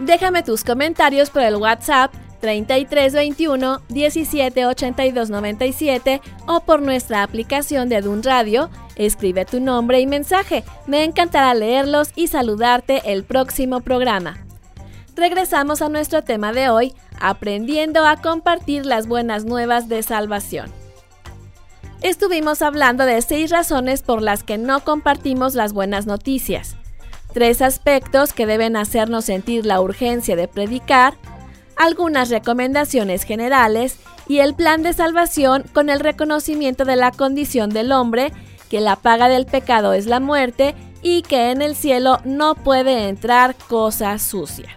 [0.06, 8.70] Déjame tus comentarios por el WhatsApp 3321 178297 o por nuestra aplicación de Dun Radio.
[8.98, 10.64] Escribe tu nombre y mensaje.
[10.86, 14.38] Me encantará leerlos y saludarte el próximo programa.
[15.16, 20.72] Regresamos a nuestro tema de hoy, aprendiendo a compartir las buenas nuevas de salvación.
[22.04, 26.76] Estuvimos hablando de seis razones por las que no compartimos las buenas noticias.
[27.36, 31.16] Tres aspectos que deben hacernos sentir la urgencia de predicar,
[31.76, 33.98] algunas recomendaciones generales
[34.30, 38.32] y el plan de salvación con el reconocimiento de la condición del hombre,
[38.70, 43.10] que la paga del pecado es la muerte y que en el cielo no puede
[43.10, 44.70] entrar cosa sucia.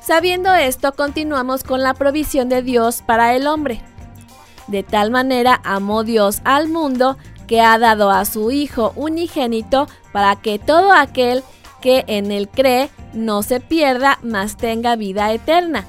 [0.00, 3.82] Sabiendo esto, continuamos con la provisión de Dios para el hombre.
[4.66, 7.18] De tal manera amó Dios al mundo
[7.48, 11.42] que ha dado a su Hijo unigénito para que todo aquel
[11.80, 15.84] que en él cree no se pierda, mas tenga vida eterna.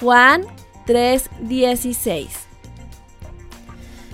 [0.00, 0.44] Juan
[0.86, 2.28] 3:16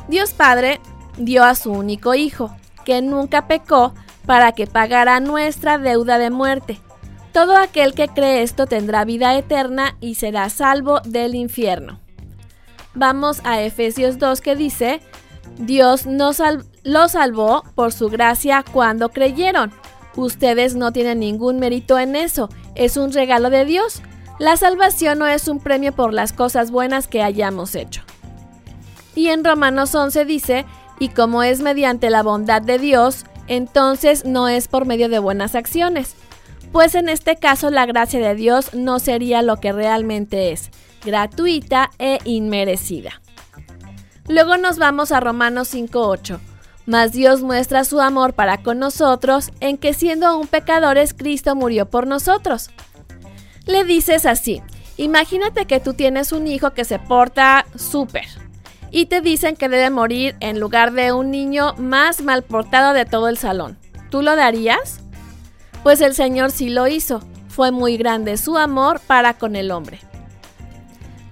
[0.08, 0.80] Dios Padre
[1.16, 3.94] dio a su único Hijo, que nunca pecó,
[4.26, 6.80] para que pagara nuestra deuda de muerte.
[7.32, 12.00] Todo aquel que cree esto tendrá vida eterna y será salvo del infierno.
[12.94, 15.00] Vamos a Efesios 2 que dice,
[15.58, 16.40] Dios nos
[16.88, 19.72] sal lo salvó por su gracia cuando creyeron.
[20.16, 24.02] Ustedes no tienen ningún mérito en eso, es un regalo de Dios.
[24.38, 28.02] La salvación no es un premio por las cosas buenas que hayamos hecho.
[29.14, 30.64] Y en Romanos 11 dice,
[30.98, 35.54] y como es mediante la bondad de Dios, entonces no es por medio de buenas
[35.54, 36.14] acciones.
[36.72, 40.70] Pues en este caso la gracia de Dios no sería lo que realmente es,
[41.04, 43.20] gratuita e inmerecida.
[44.28, 46.38] Luego nos vamos a Romanos 5.8.
[46.88, 51.84] Mas Dios muestra su amor para con nosotros en que siendo aún pecadores Cristo murió
[51.84, 52.70] por nosotros.
[53.66, 54.62] Le dices así,
[54.96, 58.24] imagínate que tú tienes un hijo que se porta súper
[58.90, 63.04] y te dicen que debe morir en lugar de un niño más mal portado de
[63.04, 63.76] todo el salón.
[64.08, 65.00] ¿Tú lo darías?
[65.82, 67.20] Pues el Señor sí lo hizo.
[67.48, 70.00] Fue muy grande su amor para con el hombre.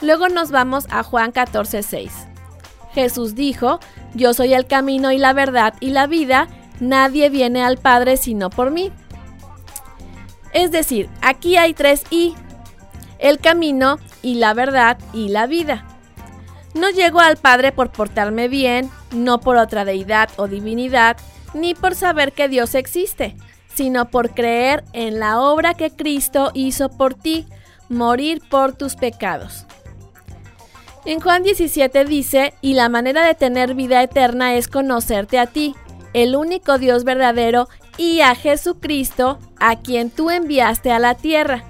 [0.02, 2.35] Luego nos vamos a Juan 14:6.
[2.96, 3.78] Jesús dijo,
[4.14, 6.48] Yo soy el camino y la verdad y la vida,
[6.80, 8.90] nadie viene al Padre sino por mí.
[10.54, 12.34] Es decir, aquí hay tres I,
[13.18, 15.84] el camino y la verdad y la vida.
[16.72, 21.18] No llego al Padre por portarme bien, no por otra deidad o divinidad,
[21.52, 23.36] ni por saber que Dios existe,
[23.74, 27.46] sino por creer en la obra que Cristo hizo por ti,
[27.90, 29.66] morir por tus pecados.
[31.06, 35.76] En Juan 17 dice, y la manera de tener vida eterna es conocerte a ti,
[36.14, 41.62] el único Dios verdadero, y a Jesucristo, a quien tú enviaste a la tierra.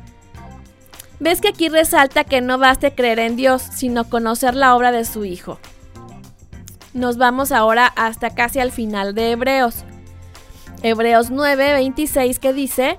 [1.21, 5.05] Ves que aquí resalta que no baste creer en Dios, sino conocer la obra de
[5.05, 5.59] su Hijo.
[6.95, 9.85] Nos vamos ahora hasta casi al final de Hebreos.
[10.83, 12.97] Hebreos 9, 26 que dice,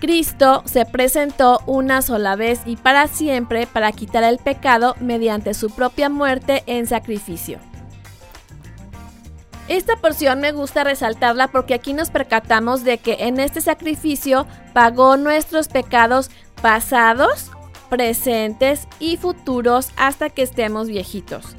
[0.00, 5.70] Cristo se presentó una sola vez y para siempre para quitar el pecado mediante su
[5.70, 7.58] propia muerte en sacrificio.
[9.66, 15.16] Esta porción me gusta resaltarla porque aquí nos percatamos de que en este sacrificio pagó
[15.16, 16.30] nuestros pecados
[16.62, 17.50] pasados,
[17.90, 21.56] presentes y futuros hasta que estemos viejitos.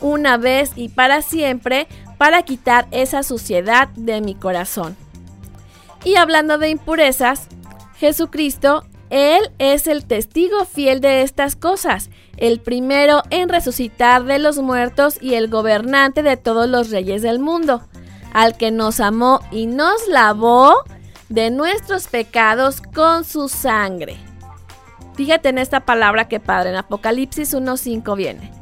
[0.00, 4.96] Una vez y para siempre para quitar esa suciedad de mi corazón.
[6.04, 7.48] Y hablando de impurezas,
[7.98, 14.58] Jesucristo, Él es el testigo fiel de estas cosas, el primero en resucitar de los
[14.58, 17.82] muertos y el gobernante de todos los reyes del mundo,
[18.34, 20.74] al que nos amó y nos lavó
[21.30, 24.18] de nuestros pecados con su sangre.
[25.14, 28.52] Fíjate en esta palabra que padre, en Apocalipsis 1.5 viene.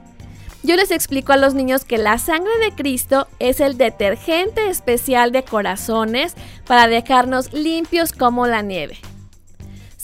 [0.63, 5.33] Yo les explico a los niños que la sangre de Cristo es el detergente especial
[5.33, 8.99] de corazones para dejarnos limpios como la nieve.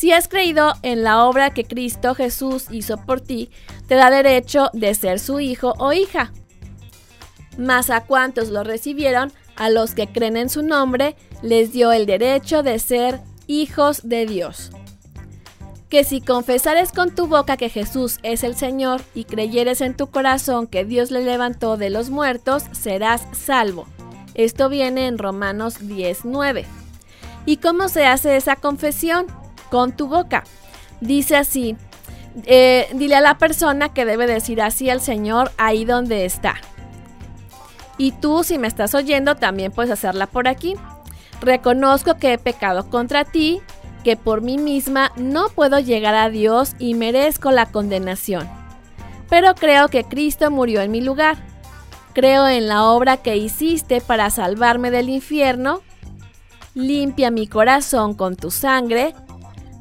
[0.01, 3.51] Si has creído en la obra que Cristo Jesús hizo por ti,
[3.87, 6.33] te da derecho de ser su hijo o hija.
[7.59, 12.07] Mas a cuantos lo recibieron, a los que creen en su nombre, les dio el
[12.07, 14.71] derecho de ser hijos de Dios.
[15.91, 20.07] Que si confesares con tu boca que Jesús es el Señor y creyeres en tu
[20.07, 23.87] corazón que Dios le levantó de los muertos, serás salvo.
[24.33, 26.65] Esto viene en Romanos 19.
[27.45, 29.27] ¿Y cómo se hace esa confesión?
[29.71, 30.45] Con tu boca.
[31.01, 31.77] Dice así,
[32.45, 36.57] eh, dile a la persona que debe decir así al Señor ahí donde está.
[37.99, 40.75] Y tú, si me estás oyendo, también puedes hacerla por aquí.
[41.41, 43.61] Reconozco que he pecado contra ti,
[44.05, 48.49] que por mí misma no puedo llegar a Dios y merezco la condenación.
[49.29, 51.37] Pero creo que Cristo murió en mi lugar.
[52.15, 55.83] Creo en la obra que hiciste para salvarme del infierno.
[56.75, 59.15] Limpia mi corazón con tu sangre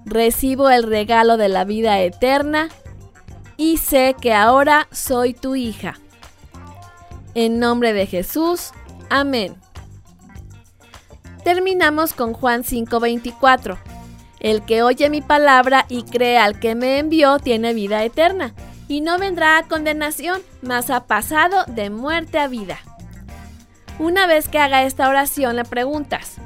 [0.06, 2.70] recibo el regalo de la vida eterna
[3.58, 5.96] y sé que ahora soy tu hija.
[7.36, 8.72] En nombre de Jesús,
[9.10, 9.56] amén.
[11.44, 13.78] Terminamos con Juan 5:24.
[14.40, 18.54] El que oye mi palabra y cree al que me envió tiene vida eterna,
[18.88, 22.80] y no vendrá a condenación, mas ha pasado de muerte a vida.
[24.00, 26.38] Una vez que haga esta oración le preguntas,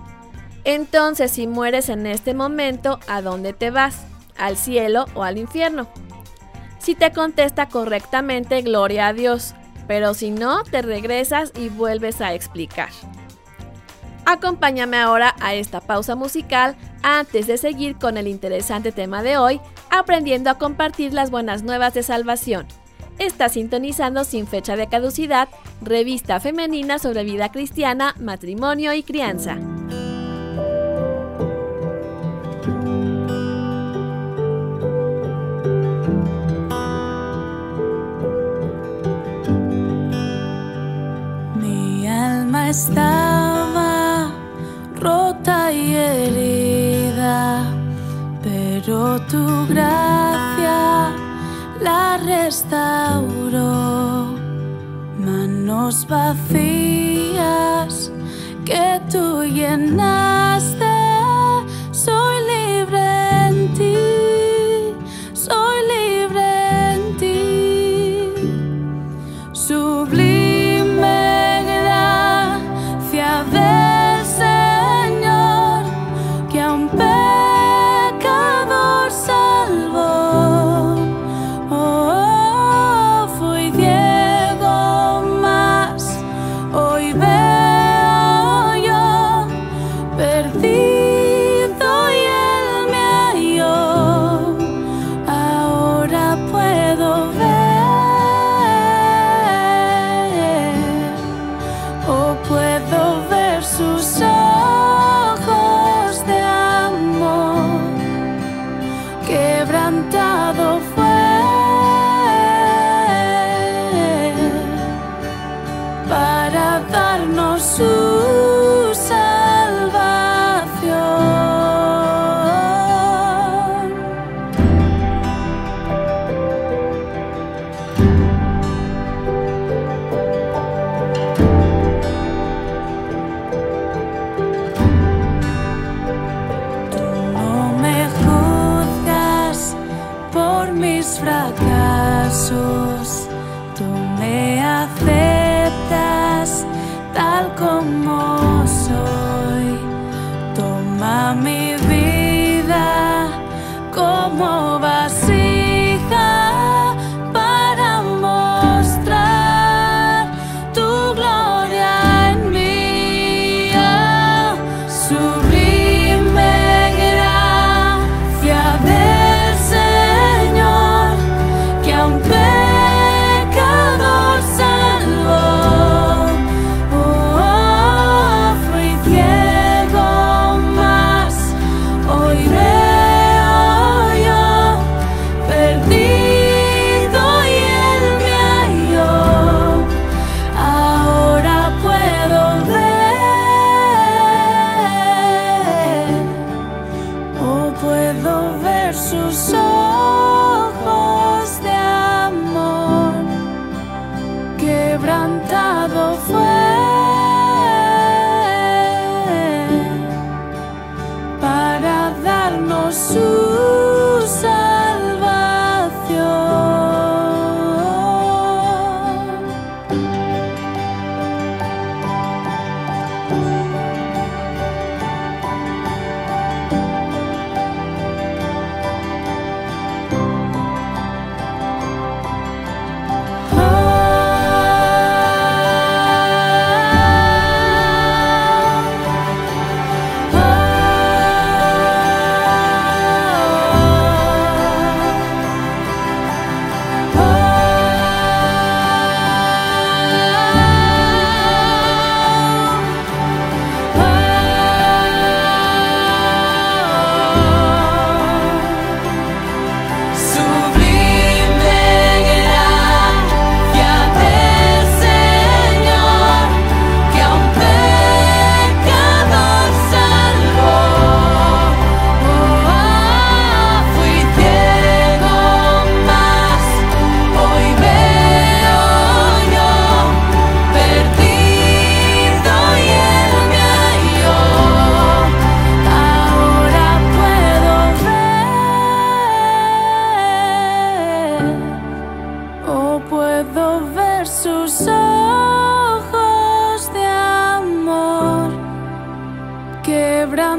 [0.64, 4.06] entonces, si mueres en este momento, ¿a dónde te vas?
[4.38, 5.88] ¿Al cielo o al infierno?
[6.80, 9.56] Si te contesta correctamente, gloria a Dios,
[9.88, 12.90] pero si no, te regresas y vuelves a explicar.
[14.26, 19.60] Acompáñame ahora a esta pausa musical antes de seguir con el interesante tema de hoy,
[19.90, 22.66] aprendiendo a compartir las buenas nuevas de salvación.
[23.20, 25.50] Está sintonizando sin fecha de caducidad,
[25.82, 29.58] revista femenina sobre vida cristiana, matrimonio y crianza.
[42.74, 44.32] Estaba
[45.00, 47.68] rota y herida,
[48.42, 51.12] pero tu gracia
[51.80, 53.70] la restauró.
[55.20, 57.94] Manos vacías
[58.66, 60.94] que tú llenaste
[63.84, 64.33] Jesús,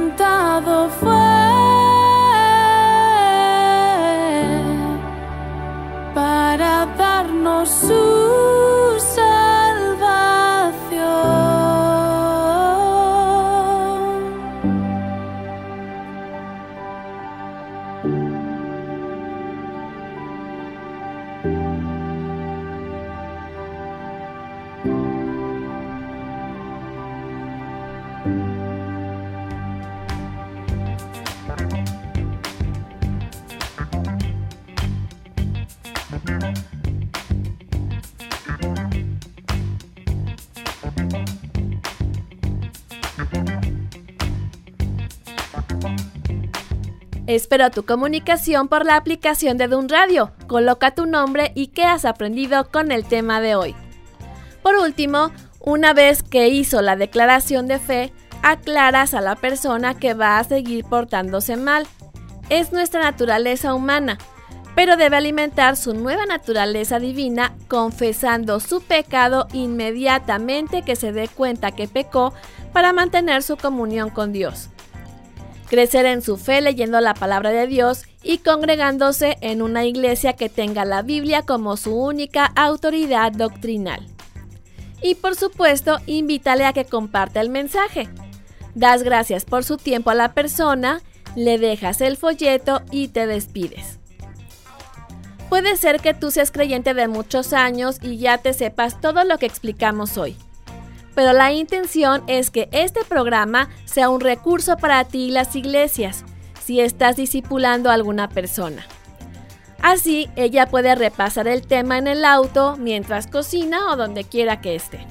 [0.05, 1.34] quebrantado fue
[47.55, 50.33] Tu comunicación por la aplicación de Dun Radio.
[50.49, 53.77] Coloca tu nombre y qué has aprendido con el tema de hoy.
[54.61, 55.31] Por último,
[55.61, 60.45] una vez que hizo la declaración de fe, aclaras a la persona que va a
[60.45, 61.87] seguir portándose mal.
[62.49, 64.19] Es nuestra naturaleza humana,
[64.75, 71.71] pero debe alimentar su nueva naturaleza divina confesando su pecado inmediatamente que se dé cuenta
[71.71, 72.35] que pecó
[72.73, 74.71] para mantener su comunión con Dios
[75.69, 80.49] crecer en su fe leyendo la palabra de Dios y congregándose en una iglesia que
[80.49, 84.07] tenga la Biblia como su única autoridad doctrinal.
[85.03, 88.09] Y por supuesto, invítale a que comparta el mensaje.
[88.75, 91.03] Das gracias por su tiempo a la persona,
[91.37, 93.99] le dejas el folleto y te despides.
[95.49, 99.39] Puede ser que tú seas creyente de muchos años y ya te sepas todo lo
[99.39, 100.37] que explicamos hoy
[101.15, 106.25] pero la intención es que este programa sea un recurso para ti y las iglesias,
[106.62, 108.87] si estás discipulando a alguna persona.
[109.83, 114.75] Así, ella puede repasar el tema en el auto, mientras cocina o donde quiera que
[114.75, 115.07] esté.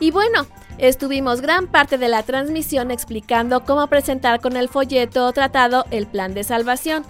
[0.00, 0.46] Y bueno,
[0.78, 6.06] estuvimos gran parte de la transmisión explicando cómo presentar con el folleto o tratado el
[6.06, 7.04] plan de salvación.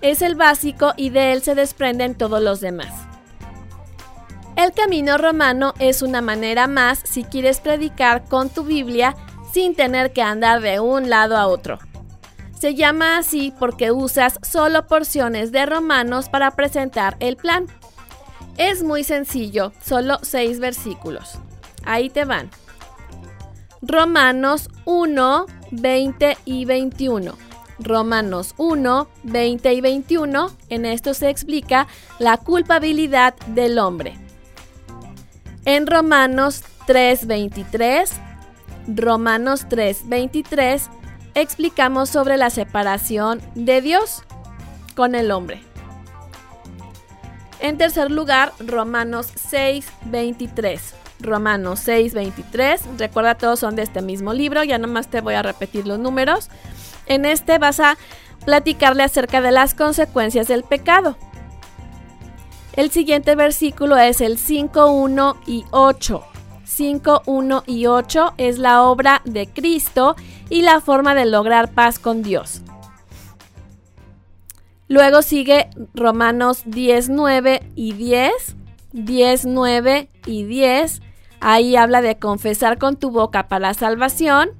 [0.00, 3.09] Es el básico y de él se desprenden todos los demás.
[4.56, 9.16] El camino romano es una manera más si quieres predicar con tu Biblia
[9.52, 11.78] sin tener que andar de un lado a otro.
[12.58, 17.66] Se llama así porque usas solo porciones de Romanos para presentar el plan.
[18.58, 21.38] Es muy sencillo, solo seis versículos.
[21.86, 22.50] Ahí te van.
[23.80, 27.32] Romanos 1, 20 y 21.
[27.78, 30.50] Romanos 1, 20 y 21.
[30.68, 31.86] En esto se explica
[32.18, 34.18] la culpabilidad del hombre.
[35.64, 38.12] En Romanos 3, 23.
[38.86, 40.88] Romanos 3, 23
[41.34, 44.22] explicamos sobre la separación de Dios
[44.96, 45.62] con el hombre.
[47.60, 50.94] En tercer lugar, Romanos 6, 23.
[51.20, 52.80] Romanos 6, 23.
[52.96, 56.48] Recuerda, todos son de este mismo libro, ya nomás te voy a repetir los números.
[57.06, 57.98] En este vas a
[58.46, 61.16] platicarle acerca de las consecuencias del pecado.
[62.76, 66.22] El siguiente versículo es el 5, 1 y 8.
[66.64, 70.14] 5, 1 y 8 es la obra de Cristo
[70.48, 72.62] y la forma de lograr paz con Dios.
[74.86, 78.56] Luego sigue Romanos 10, 9 y 10.
[78.92, 81.02] 10, 9 y 10.
[81.40, 84.50] Ahí habla de confesar con tu boca para la salvación.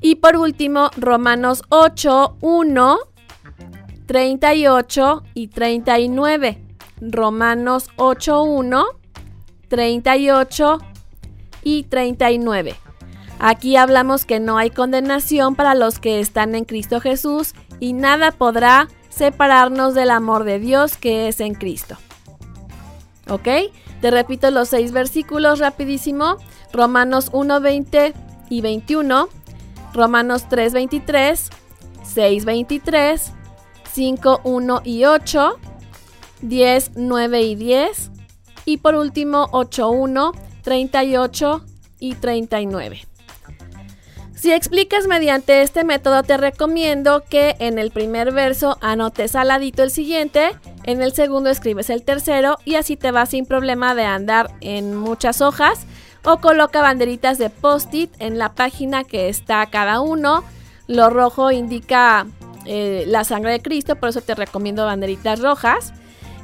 [0.00, 2.98] Y por último, Romanos 8, 1,
[4.06, 6.69] 38 y 39.
[7.00, 8.84] Romanos 8, 1,
[9.68, 10.78] 38
[11.62, 12.76] y 39.
[13.38, 18.32] Aquí hablamos que no hay condenación para los que están en Cristo Jesús y nada
[18.32, 21.96] podrá separarnos del amor de Dios que es en Cristo.
[23.28, 23.48] ¿Ok?
[24.00, 26.36] Te repito los seis versículos rapidísimo.
[26.72, 28.14] Romanos 1, 20
[28.50, 29.28] y 21.
[29.94, 31.50] Romanos 3, 23.
[32.02, 33.32] 6, 23.
[33.92, 35.58] 5, 1 y 8.
[36.42, 38.10] 10, 9 y 10.
[38.64, 40.32] Y por último 8, 1,
[40.62, 41.64] 38
[41.98, 43.02] y 39.
[44.34, 49.82] Si explicas mediante este método, te recomiendo que en el primer verso anotes al ladito
[49.82, 54.04] el siguiente, en el segundo escribes el tercero y así te vas sin problema de
[54.04, 55.86] andar en muchas hojas
[56.24, 60.42] o coloca banderitas de post-it en la página que está cada uno.
[60.86, 62.26] Lo rojo indica
[62.64, 65.92] eh, la sangre de Cristo, por eso te recomiendo banderitas rojas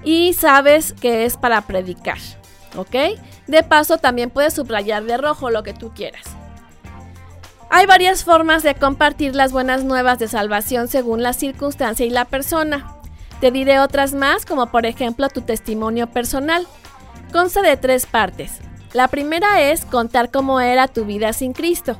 [0.07, 2.18] y sabes que es para predicar,
[2.76, 3.18] ¿ok?
[3.48, 6.22] De paso también puedes subrayar de rojo lo que tú quieras.
[7.70, 12.24] Hay varias formas de compartir las buenas nuevas de salvación según la circunstancia y la
[12.24, 12.94] persona.
[13.40, 16.68] Te diré otras más, como por ejemplo tu testimonio personal.
[17.32, 18.61] Consta de tres partes.
[18.92, 21.96] La primera es contar cómo era tu vida sin Cristo.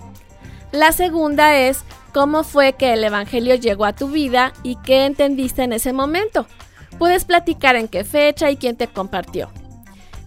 [0.71, 1.83] La segunda es
[2.15, 6.47] cómo fue que el Evangelio llegó a tu vida y qué entendiste en ese momento.
[6.99, 9.51] Puedes platicar en qué fecha y quién te compartió.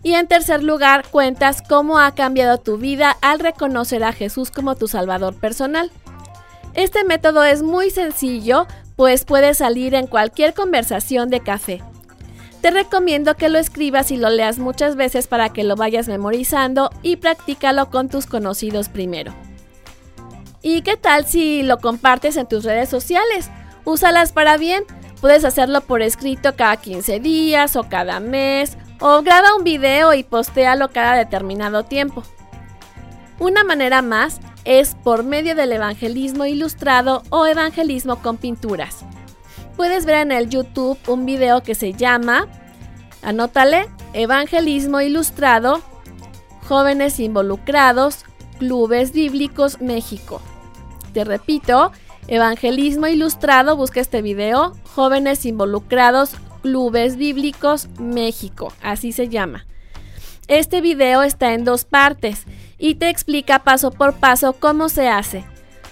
[0.04, 4.76] Y en tercer lugar, cuentas cómo ha cambiado tu vida al reconocer a Jesús como
[4.76, 5.92] tu Salvador personal.
[6.74, 11.82] Este método es muy sencillo, pues puede salir en cualquier conversación de café.
[12.62, 16.90] Te recomiendo que lo escribas y lo leas muchas veces para que lo vayas memorizando
[17.02, 19.34] y practícalo con tus conocidos primero.
[20.62, 23.50] ¿Y qué tal si lo compartes en tus redes sociales?
[23.86, 24.84] Úsalas para bien.
[25.22, 30.24] Puedes hacerlo por escrito cada 15 días o cada mes o graba un video y
[30.24, 32.24] postéalo cada determinado tiempo.
[33.40, 39.06] Una manera más es por medio del evangelismo ilustrado o evangelismo con pinturas.
[39.76, 42.48] Puedes ver en el YouTube un video que se llama,
[43.22, 45.82] anótale, Evangelismo Ilustrado,
[46.68, 48.26] Jóvenes Involucrados,
[48.58, 50.42] Clubes Bíblicos México.
[51.14, 51.92] Te repito,
[52.32, 59.66] Evangelismo Ilustrado, busca este video, Jóvenes Involucrados, Clubes Bíblicos México, así se llama.
[60.48, 62.44] Este video está en dos partes
[62.78, 65.44] y te explica paso por paso cómo se hace.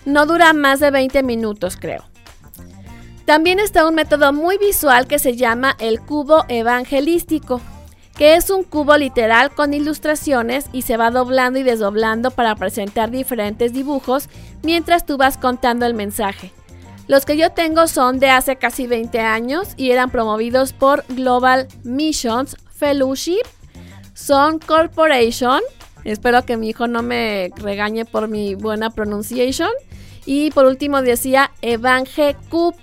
[0.05, 2.05] No dura más de 20 minutos, creo.
[3.25, 7.61] También está un método muy visual que se llama el cubo evangelístico,
[8.17, 13.11] que es un cubo literal con ilustraciones y se va doblando y desdoblando para presentar
[13.11, 14.27] diferentes dibujos
[14.63, 16.51] mientras tú vas contando el mensaje.
[17.07, 21.67] Los que yo tengo son de hace casi 20 años y eran promovidos por Global
[21.83, 23.43] Missions Fellowship.
[24.13, 25.61] Son Corporation.
[26.03, 29.69] Espero que mi hijo no me regañe por mi buena pronunciación.
[30.25, 32.75] Y por último decía Evangel Cube.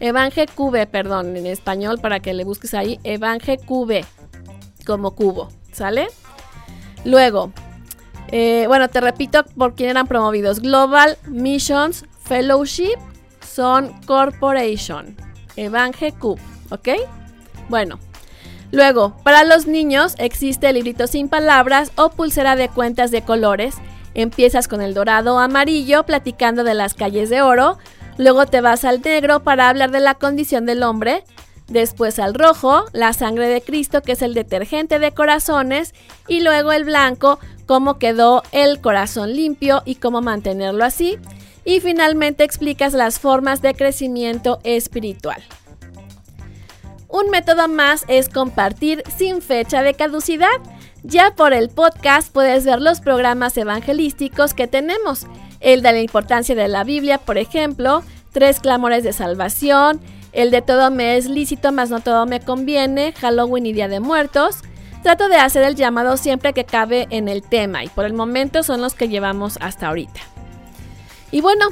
[0.00, 2.98] Evangel Cube, perdón, en español para que le busques ahí.
[3.04, 4.04] Evangel Cube.
[4.84, 5.48] Como cubo.
[5.72, 6.08] ¿Sale?
[7.04, 7.52] Luego,
[8.28, 10.60] eh, bueno, te repito por quién eran promovidos.
[10.60, 12.96] Global Missions Fellowship
[13.46, 15.16] son Corporation,
[15.56, 16.88] Evangel Cube, ¿ok?
[17.68, 17.98] Bueno,
[18.70, 23.76] luego, para los niños existe el librito sin palabras o pulsera de cuentas de colores.
[24.14, 27.78] Empiezas con el dorado amarillo platicando de las calles de oro,
[28.16, 31.24] luego te vas al negro para hablar de la condición del hombre,
[31.72, 35.94] después al rojo, la sangre de Cristo, que es el detergente de corazones,
[36.28, 41.18] y luego el blanco, cómo quedó el corazón limpio y cómo mantenerlo así.
[41.64, 45.42] Y finalmente explicas las formas de crecimiento espiritual.
[47.08, 50.48] Un método más es compartir sin fecha de caducidad.
[51.02, 55.26] Ya por el podcast puedes ver los programas evangelísticos que tenemos.
[55.60, 58.02] El de la importancia de la Biblia, por ejemplo,
[58.32, 60.00] Tres clamores de salvación,
[60.32, 64.00] el de todo me es lícito, más no todo me conviene, Halloween y Día de
[64.00, 64.58] Muertos.
[65.02, 68.62] Trato de hacer el llamado siempre que cabe en el tema y por el momento
[68.62, 70.20] son los que llevamos hasta ahorita.
[71.30, 71.66] Y bueno,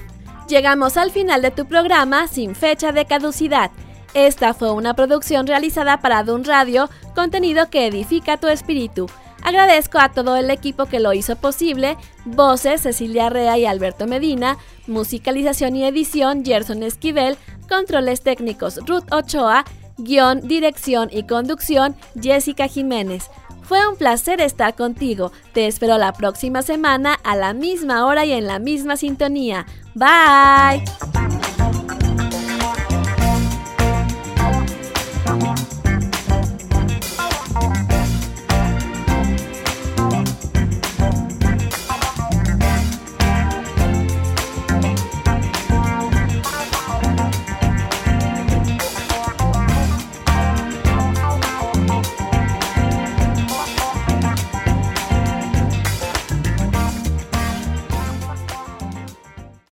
[0.49, 3.71] llegamos al final de tu programa sin fecha de caducidad.
[4.15, 9.07] Esta fue una producción realizada para Dun Radio, contenido que edifica tu espíritu.
[9.43, 14.59] Agradezco a todo el equipo que lo hizo posible, voces Cecilia Rea y Alberto Medina,
[14.87, 17.39] musicalización y edición Gerson Esquivel,
[17.71, 19.65] controles técnicos Ruth Ochoa,
[19.97, 23.31] guion, dirección y conducción Jessica Jiménez.
[23.63, 25.31] Fue un placer estar contigo.
[25.53, 29.65] Te espero la próxima semana a la misma hora y en la misma sintonía.
[29.95, 30.85] Bye.